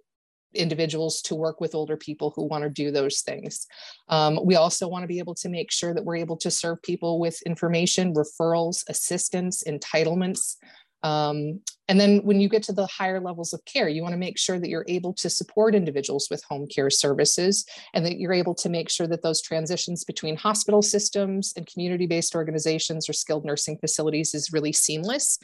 individuals 0.55 1.21
to 1.21 1.35
work 1.35 1.61
with 1.61 1.75
older 1.75 1.97
people 1.97 2.31
who 2.35 2.43
want 2.43 2.63
to 2.63 2.69
do 2.69 2.91
those 2.91 3.21
things. 3.21 3.67
Um, 4.07 4.39
we 4.43 4.55
also 4.55 4.87
want 4.87 5.03
to 5.03 5.07
be 5.07 5.19
able 5.19 5.35
to 5.35 5.49
make 5.49 5.71
sure 5.71 5.93
that 5.93 6.03
we're 6.03 6.15
able 6.15 6.37
to 6.37 6.51
serve 6.51 6.81
people 6.81 7.19
with 7.19 7.41
information, 7.43 8.13
referrals, 8.13 8.83
assistance, 8.89 9.63
entitlements. 9.67 10.55
Um, 11.05 11.61
and 11.87 11.99
then 11.99 12.17
when 12.23 12.41
you 12.41 12.49
get 12.49 12.63
to 12.63 12.73
the 12.73 12.87
higher 12.87 13.21
levels 13.21 13.53
of 13.53 13.63
care, 13.65 13.87
you 13.87 14.01
want 14.01 14.13
to 14.13 14.17
make 14.17 14.39
sure 14.39 14.59
that 14.59 14.69
you're 14.69 14.85
able 14.87 15.13
to 15.13 15.29
support 15.29 15.75
individuals 15.75 16.29
with 16.31 16.43
home 16.43 16.65
care 16.65 16.89
services 16.89 17.63
and 17.93 18.03
that 18.07 18.17
you're 18.17 18.33
able 18.33 18.55
to 18.55 18.69
make 18.69 18.89
sure 18.89 19.05
that 19.05 19.21
those 19.21 19.39
transitions 19.39 20.03
between 20.03 20.35
hospital 20.35 20.81
systems 20.81 21.53
and 21.55 21.67
community 21.67 22.07
based 22.07 22.33
organizations 22.33 23.07
or 23.07 23.13
skilled 23.13 23.45
nursing 23.45 23.77
facilities 23.77 24.33
is 24.33 24.51
really 24.51 24.73
seamless 24.73 25.37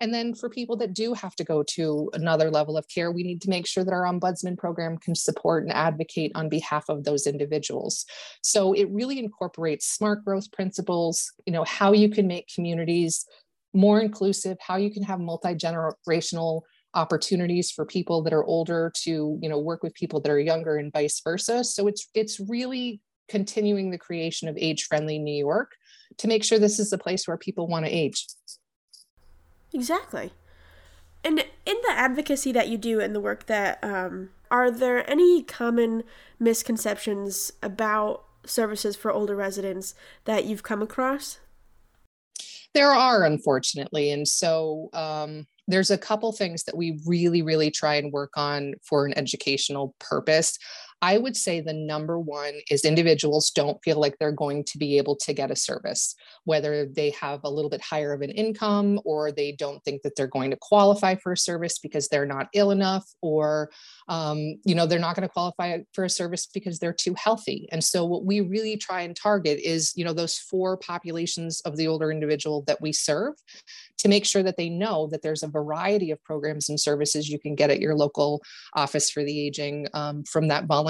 and 0.00 0.14
then 0.14 0.34
for 0.34 0.48
people 0.48 0.76
that 0.76 0.94
do 0.94 1.12
have 1.14 1.34
to 1.36 1.44
go 1.44 1.62
to 1.74 2.10
another 2.12 2.50
level 2.50 2.76
of 2.76 2.86
care, 2.88 3.10
we 3.10 3.24
need 3.24 3.40
to 3.42 3.50
make 3.50 3.66
sure 3.66 3.84
that 3.84 3.92
our 3.92 4.04
ombudsman 4.04 4.56
program 4.56 4.96
can 4.96 5.14
support 5.14 5.64
and 5.64 5.72
advocate 5.72 6.32
on 6.34 6.48
behalf 6.48 6.88
of 6.88 7.04
those 7.04 7.26
individuals. 7.26 8.06
So 8.42 8.72
it 8.72 8.88
really 8.90 9.18
incorporates 9.18 9.86
smart 9.86 10.24
growth 10.24 10.52
principles, 10.52 11.32
you 11.46 11.52
know, 11.52 11.64
how 11.64 11.92
you 11.92 12.08
can 12.10 12.26
make 12.26 12.48
communities 12.54 13.26
more 13.84 14.00
inclusive, 14.00 14.56
how 14.68 14.76
you 14.84 14.90
can 14.90 15.04
have 15.10 15.20
multi-generational 15.20 16.62
opportunities 16.94 17.70
for 17.70 17.84
people 17.96 18.22
that 18.24 18.32
are 18.32 18.44
older 18.44 18.90
to, 19.04 19.38
you 19.42 19.48
know, 19.48 19.60
work 19.70 19.82
with 19.82 19.94
people 19.94 20.18
that 20.20 20.32
are 20.32 20.40
younger 20.52 20.74
and 20.80 20.92
vice 20.92 21.20
versa. 21.26 21.62
So 21.62 21.86
it's 21.90 22.02
it's 22.14 22.40
really 22.40 23.00
continuing 23.28 23.90
the 23.90 24.04
creation 24.06 24.48
of 24.48 24.56
age-friendly 24.56 25.18
New 25.18 25.38
York 25.50 25.70
to 26.16 26.26
make 26.26 26.42
sure 26.44 26.58
this 26.58 26.78
is 26.78 26.90
the 26.90 27.04
place 27.06 27.28
where 27.28 27.36
people 27.36 27.66
want 27.66 27.84
to 27.86 27.92
age. 28.02 28.26
Exactly. 29.72 30.32
And 31.22 31.38
in 31.66 31.76
the 31.86 31.92
advocacy 32.06 32.52
that 32.52 32.68
you 32.68 32.78
do 32.78 33.00
and 33.00 33.14
the 33.14 33.20
work 33.20 33.46
that, 33.46 33.78
um, 33.82 34.30
are 34.50 34.70
there 34.70 35.08
any 35.10 35.42
common 35.42 36.04
misconceptions 36.38 37.52
about 37.62 38.24
services 38.46 38.96
for 38.96 39.12
older 39.12 39.36
residents 39.36 39.94
that 40.24 40.46
you've 40.46 40.62
come 40.62 40.80
across? 40.80 41.38
There 42.74 42.92
are, 42.92 43.24
unfortunately. 43.24 44.10
And 44.10 44.26
so 44.26 44.90
um, 44.92 45.46
there's 45.66 45.90
a 45.90 45.98
couple 45.98 46.32
things 46.32 46.64
that 46.64 46.76
we 46.76 47.00
really, 47.06 47.42
really 47.42 47.70
try 47.70 47.96
and 47.96 48.12
work 48.12 48.32
on 48.36 48.74
for 48.82 49.06
an 49.06 49.16
educational 49.16 49.94
purpose. 49.98 50.58
I 51.00 51.18
would 51.18 51.36
say 51.36 51.60
the 51.60 51.72
number 51.72 52.18
one 52.18 52.54
is 52.70 52.84
individuals 52.84 53.50
don't 53.50 53.82
feel 53.84 54.00
like 54.00 54.16
they're 54.18 54.32
going 54.32 54.64
to 54.64 54.78
be 54.78 54.98
able 54.98 55.14
to 55.16 55.32
get 55.32 55.50
a 55.50 55.56
service, 55.56 56.16
whether 56.44 56.86
they 56.86 57.10
have 57.10 57.40
a 57.44 57.50
little 57.50 57.70
bit 57.70 57.80
higher 57.80 58.12
of 58.12 58.20
an 58.20 58.30
income 58.30 59.00
or 59.04 59.30
they 59.30 59.52
don't 59.52 59.82
think 59.84 60.02
that 60.02 60.16
they're 60.16 60.26
going 60.26 60.50
to 60.50 60.58
qualify 60.60 61.14
for 61.14 61.32
a 61.32 61.36
service 61.36 61.78
because 61.78 62.08
they're 62.08 62.26
not 62.26 62.48
ill 62.52 62.72
enough 62.72 63.04
or 63.22 63.70
um, 64.08 64.56
you 64.64 64.74
know 64.74 64.86
they're 64.86 64.98
not 64.98 65.14
going 65.14 65.26
to 65.28 65.32
qualify 65.32 65.78
for 65.92 66.04
a 66.04 66.10
service 66.10 66.46
because 66.52 66.78
they're 66.78 66.92
too 66.92 67.14
healthy. 67.16 67.68
And 67.70 67.82
so 67.82 68.04
what 68.04 68.24
we 68.24 68.40
really 68.40 68.76
try 68.76 69.02
and 69.02 69.14
target 69.14 69.60
is 69.60 69.92
you 69.94 70.04
know 70.04 70.12
those 70.12 70.36
four 70.36 70.76
populations 70.78 71.60
of 71.60 71.76
the 71.76 71.86
older 71.86 72.10
individual 72.10 72.64
that 72.66 72.80
we 72.80 72.92
serve 72.92 73.34
to 73.98 74.08
make 74.08 74.24
sure 74.24 74.42
that 74.42 74.56
they 74.56 74.68
know 74.68 75.06
that 75.08 75.22
there's 75.22 75.42
a 75.42 75.48
variety 75.48 76.10
of 76.10 76.22
programs 76.24 76.68
and 76.68 76.80
services 76.80 77.28
you 77.28 77.38
can 77.38 77.54
get 77.54 77.70
at 77.70 77.80
your 77.80 77.94
local 77.94 78.42
office 78.74 79.10
for 79.10 79.22
the 79.22 79.40
aging 79.40 79.86
um, 79.94 80.24
from 80.24 80.48
that 80.48 80.66
volunteer 80.66 80.87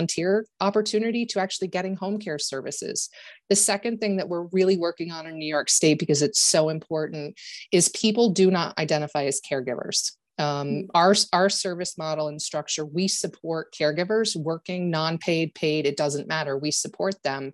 opportunity 0.61 1.27
to 1.27 1.41
actually 1.41 1.69
getting 1.69 1.97
home 1.97 2.19
care 2.19 2.39
services. 2.39 3.09
The 3.49 3.57
second 3.57 3.99
thing 3.99 4.17
that 4.17 4.29
we're 4.29 4.47
really 4.53 4.77
working 4.77 5.11
on 5.11 5.27
in 5.27 5.39
new 5.39 5.47
york 5.47 5.71
state 5.71 5.99
because 5.99 6.23
it's 6.23 6.41
so 6.41 6.69
important 6.69 7.39
is 7.73 7.89
people 7.91 8.31
do 8.31 8.51
not 8.51 8.79
identify 8.79 9.25
as 9.25 9.41
caregivers 9.41 10.13
um, 10.39 10.69
mm. 10.69 10.87
our, 10.95 11.15
our 11.33 11.49
service 11.49 11.99
model 11.99 12.29
and 12.29 12.41
structure, 12.41 12.85
we 12.85 13.09
support 13.09 13.75
caregivers 13.75 14.37
working, 14.37 14.91
non 14.91 15.19
paid, 15.19 15.55
paid, 15.55 15.87
it 15.87 15.97
doesn't 15.97 16.29
matter. 16.29 16.57
We 16.57 16.71
support 16.71 17.23
them. 17.23 17.53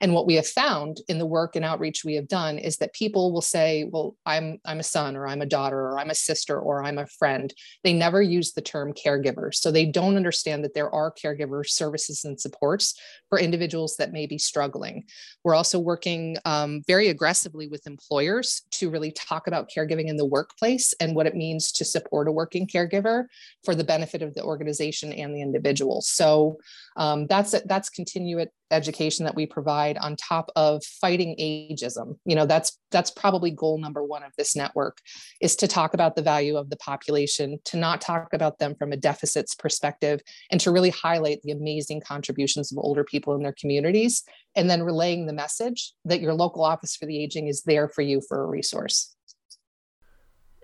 And 0.00 0.14
what 0.14 0.26
we 0.26 0.34
have 0.34 0.46
found 0.46 0.98
in 1.08 1.18
the 1.18 1.26
work 1.26 1.56
and 1.56 1.64
outreach 1.64 2.04
we 2.04 2.14
have 2.14 2.28
done 2.28 2.58
is 2.58 2.78
that 2.78 2.92
people 2.92 3.32
will 3.32 3.42
say, 3.42 3.84
Well, 3.84 4.16
I'm, 4.26 4.58
I'm 4.64 4.80
a 4.80 4.84
son, 4.84 5.16
or 5.16 5.26
I'm 5.26 5.42
a 5.42 5.46
daughter, 5.46 5.78
or 5.78 5.98
I'm 5.98 6.10
a 6.10 6.14
sister, 6.14 6.58
or 6.58 6.84
I'm 6.84 6.98
a 6.98 7.06
friend. 7.06 7.52
They 7.82 7.92
never 7.92 8.20
use 8.20 8.52
the 8.52 8.62
term 8.62 8.92
caregiver. 8.92 9.54
So 9.54 9.70
they 9.70 9.86
don't 9.86 10.16
understand 10.16 10.64
that 10.64 10.74
there 10.74 10.90
are 10.90 11.12
caregiver 11.12 11.66
services 11.66 12.24
and 12.24 12.40
supports 12.40 12.98
for 13.28 13.38
individuals 13.38 13.96
that 13.96 14.12
may 14.12 14.26
be 14.26 14.38
struggling. 14.38 15.04
We're 15.44 15.54
also 15.54 15.78
working 15.78 16.36
um, 16.44 16.82
very 16.86 17.08
aggressively 17.08 17.68
with 17.68 17.86
employers 17.86 18.62
to 18.72 18.90
really 18.90 19.12
talk 19.12 19.46
about 19.46 19.70
caregiving 19.74 20.06
in 20.06 20.16
the 20.16 20.26
workplace 20.26 20.94
and 21.00 21.14
what 21.14 21.26
it 21.26 21.34
means 21.34 21.72
to 21.72 21.84
support 21.84 22.23
support 22.24 22.28
a 22.28 22.32
working 22.32 22.66
caregiver 22.66 23.24
for 23.64 23.74
the 23.74 23.84
benefit 23.84 24.22
of 24.22 24.34
the 24.34 24.42
organization 24.42 25.12
and 25.12 25.34
the 25.34 25.42
individual. 25.42 26.00
So 26.00 26.58
um, 26.96 27.26
that's 27.26 27.54
that's 27.66 27.90
continued 27.90 28.48
education 28.70 29.24
that 29.24 29.34
we 29.34 29.46
provide 29.46 29.98
on 29.98 30.16
top 30.16 30.50
of 30.56 30.82
fighting 30.84 31.36
ageism. 31.38 32.16
You 32.24 32.36
know, 32.36 32.46
that's 32.46 32.78
that's 32.90 33.10
probably 33.10 33.50
goal 33.50 33.78
number 33.78 34.02
one 34.02 34.22
of 34.22 34.32
this 34.36 34.56
network 34.56 34.98
is 35.40 35.56
to 35.56 35.68
talk 35.68 35.94
about 35.94 36.16
the 36.16 36.22
value 36.22 36.56
of 36.56 36.70
the 36.70 36.76
population, 36.76 37.58
to 37.66 37.76
not 37.76 38.00
talk 38.00 38.32
about 38.32 38.58
them 38.58 38.74
from 38.74 38.92
a 38.92 38.96
deficits 38.96 39.54
perspective, 39.54 40.20
and 40.50 40.60
to 40.60 40.70
really 40.70 40.90
highlight 40.90 41.42
the 41.42 41.52
amazing 41.52 42.00
contributions 42.00 42.72
of 42.72 42.78
older 42.78 43.04
people 43.04 43.34
in 43.34 43.42
their 43.42 43.54
communities, 43.60 44.22
and 44.56 44.68
then 44.70 44.82
relaying 44.82 45.26
the 45.26 45.32
message 45.32 45.92
that 46.04 46.20
your 46.20 46.34
local 46.34 46.64
office 46.64 46.96
for 46.96 47.06
the 47.06 47.22
aging 47.22 47.48
is 47.48 47.62
there 47.62 47.88
for 47.88 48.02
you 48.02 48.20
for 48.28 48.42
a 48.42 48.46
resource 48.46 49.13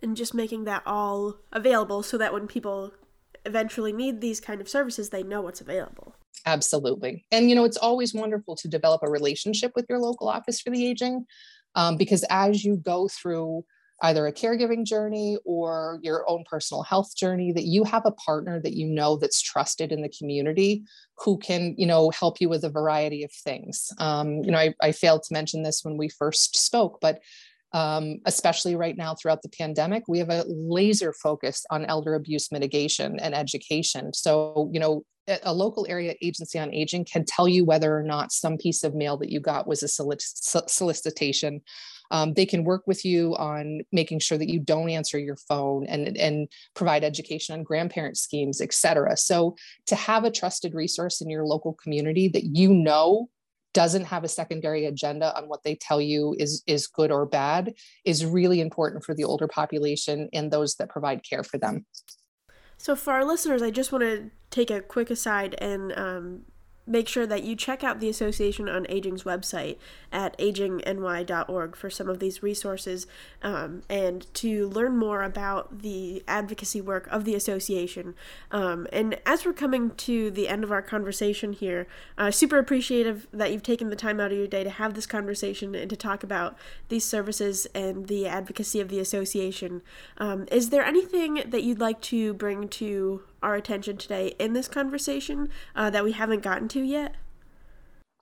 and 0.03 0.17
just 0.17 0.35
making 0.35 0.65
that 0.65 0.83
all 0.87 1.37
available 1.53 2.03
so 2.03 2.17
that 2.19 2.33
when 2.33 2.47
people 2.47 2.93
eventually 3.45 3.93
need 3.93 4.21
these 4.21 4.41
kind 4.41 4.61
of 4.61 4.69
services, 4.69 5.11
they 5.11 5.23
know 5.23 5.41
what's 5.41 5.61
available. 5.61 6.15
Absolutely. 6.47 7.27
And, 7.31 7.51
you 7.51 7.57
know, 7.57 7.65
it's 7.65 7.77
always 7.77 8.15
wonderful 8.15 8.57
to 8.57 8.69
develop 8.69 9.03
a 9.03 9.11
relationship 9.11 9.73
with 9.75 9.87
your 9.89 9.99
local 9.99 10.29
office 10.29 10.61
for 10.61 10.71
the 10.71 10.87
aging 10.87 11.27
um, 11.75 11.97
because 11.97 12.25
as 12.31 12.65
you 12.65 12.77
go 12.77 13.09
through 13.09 13.65
either 14.03 14.27
a 14.27 14.33
caregiving 14.33 14.85
journey 14.85 15.37
or 15.45 15.99
your 16.03 16.29
own 16.29 16.45
personal 16.49 16.83
health 16.83 17.15
journey 17.15 17.53
that 17.53 17.65
you 17.65 17.85
have 17.85 18.07
a 18.07 18.13
partner 18.13 18.61
that 18.61 18.73
you 18.73 18.87
know 18.87 19.17
that's 19.17 19.43
trusted 19.43 19.93
in 19.93 20.01
the 20.01 20.09
community 20.09 20.83
who 21.19 21.37
can 21.39 21.75
you 21.77 21.87
know 21.87 22.11
help 22.11 22.41
you 22.41 22.49
with 22.49 22.65
a 22.65 22.71
variety 22.71 23.23
of 23.23 23.33
things 23.33 23.93
um, 23.99 24.43
you 24.43 24.51
know 24.51 24.59
I, 24.59 24.75
I 24.81 24.93
failed 24.93 25.23
to 25.25 25.35
mention 25.35 25.63
this 25.63 25.85
when 25.85 25.97
we 25.97 26.09
first 26.09 26.57
spoke 26.57 26.99
but 27.01 27.21
um, 27.73 28.19
especially 28.25 28.77
right 28.77 28.97
now 28.97 29.15
throughout 29.15 29.43
the 29.43 29.49
pandemic, 29.49 30.05
we 30.09 30.19
have 30.19 30.31
a 30.31 30.45
laser 30.49 31.13
focus 31.13 31.65
on 31.71 31.85
elder 31.85 32.15
abuse 32.15 32.51
mitigation 32.51 33.19
and 33.21 33.35
education. 33.35 34.13
So, 34.13 34.69
you 34.73 34.81
know, 34.81 35.05
a 35.45 35.55
local 35.55 35.87
area 35.89 36.15
agency 36.23 36.59
on 36.59 36.75
aging 36.75 37.05
can 37.05 37.25
tell 37.25 37.47
you 37.47 37.65
whether 37.65 37.97
or 37.97 38.03
not 38.03 38.33
some 38.33 38.57
piece 38.57 38.83
of 38.83 38.95
mail 38.95 39.17
that 39.19 39.31
you 39.31 39.39
got 39.39 39.67
was 39.67 39.83
a 39.83 39.89
solicitation. 39.89 41.61
Um, 42.11 42.35
they 42.35 42.47
can 42.47 42.65
work 42.65 42.83
with 42.89 43.05
you 43.05 43.37
on 43.37 43.83
making 43.93 44.19
sure 44.19 44.37
that 44.39 44.49
you 44.49 44.59
don't 44.59 44.91
answer 44.91 45.19
your 45.19 45.37
phone 45.37 45.87
and, 45.87 46.17
and 46.17 46.49
provide 46.75 47.05
education 47.05 47.55
on 47.55 47.63
grandparent 47.63 48.17
schemes, 48.17 48.61
et 48.61 48.75
cetera. 48.75 49.17
So 49.17 49.55
to 49.87 49.95
have 49.95 50.25
a 50.25 50.31
trusted 50.33 50.75
resource 50.75 51.21
in 51.21 51.31
your 51.31 51.47
local 51.47 51.75
community 51.75 52.27
that 52.29 52.45
you 52.45 52.75
know 52.75 53.29
doesn't 53.73 54.05
have 54.05 54.25
a 54.25 54.29
secondary 54.29 54.87
agenda 54.87 55.37
on 55.37 55.49
what 55.49 55.63
they 55.63 55.75
tell 55.77 56.01
you 56.01 56.35
is 56.39 56.63
is 56.67 56.87
good 56.87 57.11
or 57.11 57.27
bad 57.27 57.73
is 58.05 58.25
really 58.25 58.61
important 58.61 59.05
for 59.05 59.15
the 59.15 59.25
older 59.25 59.49
population 59.49 60.29
and 60.33 60.51
those 60.51 60.75
that 60.77 60.89
provide 60.89 61.23
care 61.29 61.45
for 61.45 61.59
them. 61.59 61.85
So 62.79 62.97
for 62.97 63.13
our 63.13 63.25
listeners 63.25 63.63
i 63.63 63.71
just 63.71 63.93
want 63.93 64.03
to 64.03 64.31
take 64.51 64.71
a 64.71 64.81
quick 64.81 65.11
aside 65.11 65.55
and 65.59 65.93
um, 65.97 66.43
make 66.87 67.09
sure 67.09 67.27
that 67.27 67.45
you 67.45 67.55
check 67.55 67.85
out 67.85 68.01
the 68.01 68.09
Association 68.09 68.69
on 68.69 68.87
Aging's 68.89 69.23
website 69.23 69.77
at 70.13 70.37
agingny.org 70.39 71.77
for 71.77 71.91
some 71.91 72.09
of 72.09 72.19
these 72.19 72.43
resources 72.43 73.07
um, 73.43 73.83
and 73.89 74.33
to 74.35 74.69
learn 74.69 74.97
more 74.97 75.23
about 75.23 75.83
the 75.83 76.23
advocacy 76.27 76.81
work 76.81 77.07
of 77.09 77.25
the 77.25 77.35
association. 77.35 78.15
Um, 78.51 78.87
and 78.93 79.19
as 79.25 79.45
we're 79.45 79.53
coming 79.53 79.91
to 79.91 80.31
the 80.31 80.49
end 80.49 80.65
of 80.65 80.73
our 80.73 80.83
conversation 80.83 81.53
here, 81.53 81.87
uh, 82.19 82.31
super 82.31 82.59
appreciative 82.59 83.27
that 83.33 83.53
you've 83.53 83.63
taken 83.63 83.91
the 83.91 83.97
time 83.97 84.19
out 84.19 84.33
of 84.33 84.39
your 84.39 84.47
day 84.47 84.65
to 84.65 84.71
have 84.71 84.95
this 84.95 85.07
conversation 85.07 85.75
and 85.75 85.91
to 85.91 85.97
talk 85.97 86.23
about 86.23 86.57
these 86.89 87.05
services 87.05 87.67
and 87.75 88.09
the 88.09 88.27
advocacy 88.27 88.81
of 88.81 88.89
the 88.89 88.99
association. 88.99 89.83
Um, 90.19 90.47
is 90.51 90.71
there 90.71 90.85
anything 90.85 91.43
that 91.47 91.63
you'd 91.63 91.81
like 91.81 92.01
to 92.03 92.35
bring 92.35 92.69
to 92.69 93.23
our 93.43 93.55
attention 93.55 93.97
today 93.97 94.35
in 94.39 94.53
this 94.53 94.69
conversation 94.69 95.51
uh, 95.75 95.91
that 95.91 96.05
we 96.05 96.13
haven't 96.13 96.43
gotten 96.43 96.69
to 96.69 96.81
yet? 96.81 97.17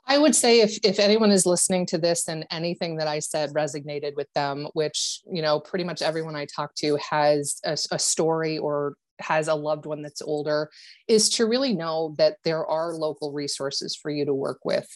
I 0.09 0.17
would 0.17 0.35
say 0.35 0.61
if 0.61 0.79
if 0.83 0.99
anyone 0.99 1.31
is 1.31 1.45
listening 1.45 1.85
to 1.87 1.99
this 1.99 2.29
and 2.29 2.47
anything 2.51 2.97
that 2.97 3.07
I 3.07 3.19
said 3.19 3.51
resonated 3.51 4.17
with 4.17 4.33
them, 4.35 4.67
which 4.73 5.21
you 5.31 5.43
know 5.43 5.61
pretty 5.61 5.85
much 5.85 6.01
everyone 6.01 6.35
I 6.35 6.47
talk 6.47 6.75
to 6.77 6.99
has 7.11 7.61
a, 7.65 7.77
a 7.93 7.99
story 7.99 8.57
or 8.57 8.95
has 9.21 9.49
a 9.49 9.55
loved 9.55 9.85
one 9.85 10.01
that's 10.01 10.23
older 10.23 10.71
is 11.09 11.29
to 11.29 11.47
really 11.47 11.75
know 11.75 12.15
that 12.19 12.37
there 12.45 12.65
are 12.67 12.95
local 12.95 13.33
resources 13.33 13.97
for 13.97 14.11
you 14.11 14.25
to 14.25 14.35
work 14.35 14.61
with. 14.65 14.87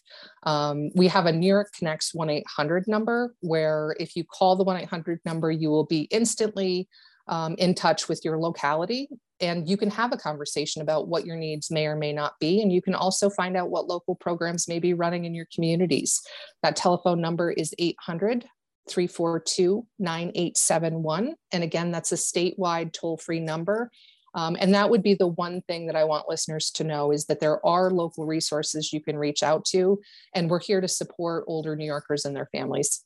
Um, 0.45 0.91
we 0.95 1.09
have 1.09 1.27
a 1.27 1.33
New 1.33 1.49
York 1.49 1.73
Connects 1.77 2.15
1 2.15 2.31
800 2.31 2.87
number 2.87 3.35
where 3.41 3.97
if 3.99 4.17
you 4.17 4.25
call 4.25 4.57
the 4.57 4.65
1 4.65 4.77
800 4.83 5.21
number, 5.25 5.51
you 5.51 5.71
will 5.71 5.87
be 5.87 6.03
instantly 6.11 6.89
um, 7.29 7.55
in 7.59 7.75
touch 7.75 8.09
with 8.09 8.25
your 8.25 8.39
locality 8.39 9.09
and 9.43 9.69
you 9.69 9.77
can 9.77 9.91
have 9.91 10.13
a 10.13 10.17
conversation 10.17 10.81
about 10.81 11.09
what 11.09 11.27
your 11.27 11.37
needs 11.37 11.71
may 11.71 11.87
or 11.87 11.97
may 11.97 12.13
not 12.13 12.39
be 12.41 12.63
and 12.63 12.73
you 12.73 12.81
can 12.81 12.95
also 12.95 13.29
find 13.29 13.57
out 13.57 13.71
what 13.71 13.87
local 13.87 14.15
programs 14.15 14.69
may 14.69 14.79
be 14.79 14.95
running 14.95 15.25
in 15.25 15.35
your 15.35 15.47
communities 15.55 16.21
that 16.63 16.77
telephone 16.77 17.21
number 17.21 17.51
is 17.51 17.75
800 17.79 18.47
342 18.89 19.87
9871 19.99 21.35
and 21.53 21.65
again 21.65 21.91
that's 21.91 22.13
a 22.13 22.17
statewide 22.17 22.93
toll-free 22.93 23.41
number 23.41 23.91
um, 24.35 24.57
and 24.59 24.75
that 24.75 24.89
would 24.89 25.03
be 25.03 25.15
the 25.15 25.27
one 25.27 25.61
thing 25.63 25.87
that 25.87 25.97
I 25.97 26.05
want 26.05 26.29
listeners 26.29 26.71
to 26.73 26.85
know 26.85 27.13
is 27.13 27.27
that 27.27 27.41
there 27.41 27.65
are 27.67 27.91
local 27.91 28.27
resources 28.27 28.93
you 28.93 29.01
can 29.01 29.19
reach 29.19 29.43
out 29.43 29.65
to, 29.67 30.01
and 30.35 30.49
we're 30.49 30.61
here 30.61 30.81
to 30.81 30.89
support 30.89 31.45
older 31.47 31.77
New 31.77 31.85
Yorkers 31.85 32.25
and 32.25 32.35
their 32.35 32.49
families. 32.51 33.05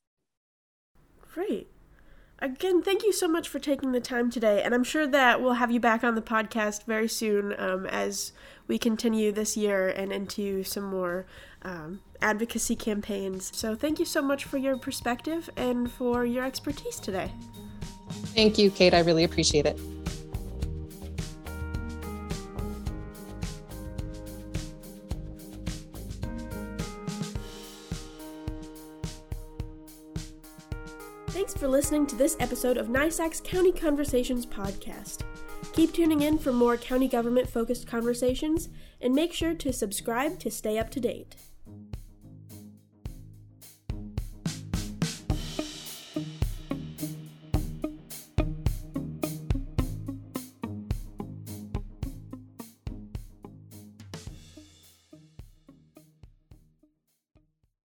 Great. 1.21 1.69
Again, 2.39 2.83
thank 2.83 3.03
you 3.03 3.13
so 3.13 3.27
much 3.27 3.49
for 3.49 3.59
taking 3.59 3.93
the 3.93 4.01
time 4.01 4.31
today, 4.31 4.63
and 4.63 4.75
I'm 4.75 4.85
sure 4.85 5.07
that 5.07 5.41
we'll 5.41 5.55
have 5.55 5.71
you 5.71 5.81
back 5.81 6.05
on 6.05 6.15
the 6.15 6.23
podcast 6.23 6.85
very 6.85 7.09
soon 7.09 7.59
um, 7.59 7.87
as 7.87 8.33
we 8.69 8.79
continue 8.79 9.33
this 9.33 9.57
year 9.57 9.89
and 9.89 10.13
into 10.13 10.63
some 10.63 10.85
more 10.85 11.25
um, 11.63 12.01
advocacy 12.21 12.77
campaigns. 12.77 13.51
So, 13.57 13.75
thank 13.75 13.99
you 13.99 14.05
so 14.05 14.21
much 14.21 14.45
for 14.45 14.59
your 14.59 14.77
perspective 14.77 15.49
and 15.57 15.91
for 15.91 16.27
your 16.27 16.45
expertise 16.45 17.01
today. 17.01 17.33
Thank 18.35 18.59
you, 18.59 18.71
Kate. 18.71 18.93
I 18.93 19.01
really 19.01 19.25
appreciate 19.25 19.65
it. 19.65 19.81
Listening 31.87 32.05
to 32.05 32.17
this 32.17 32.37
episode 32.41 32.77
of 32.77 32.89
NYSAC's 32.89 33.41
County 33.41 33.71
Conversations 33.71 34.45
podcast. 34.45 35.23
Keep 35.73 35.93
tuning 35.93 36.23
in 36.23 36.37
for 36.37 36.53
more 36.53 36.77
county 36.77 37.07
government 37.07 37.49
focused 37.49 37.87
conversations 37.87 38.69
and 39.01 39.15
make 39.15 39.33
sure 39.33 39.55
to 39.55 39.73
subscribe 39.73 40.41
to 40.41 40.51
stay 40.51 40.81
up 40.81 40.91
to 40.91 40.99
date. 40.99 41.37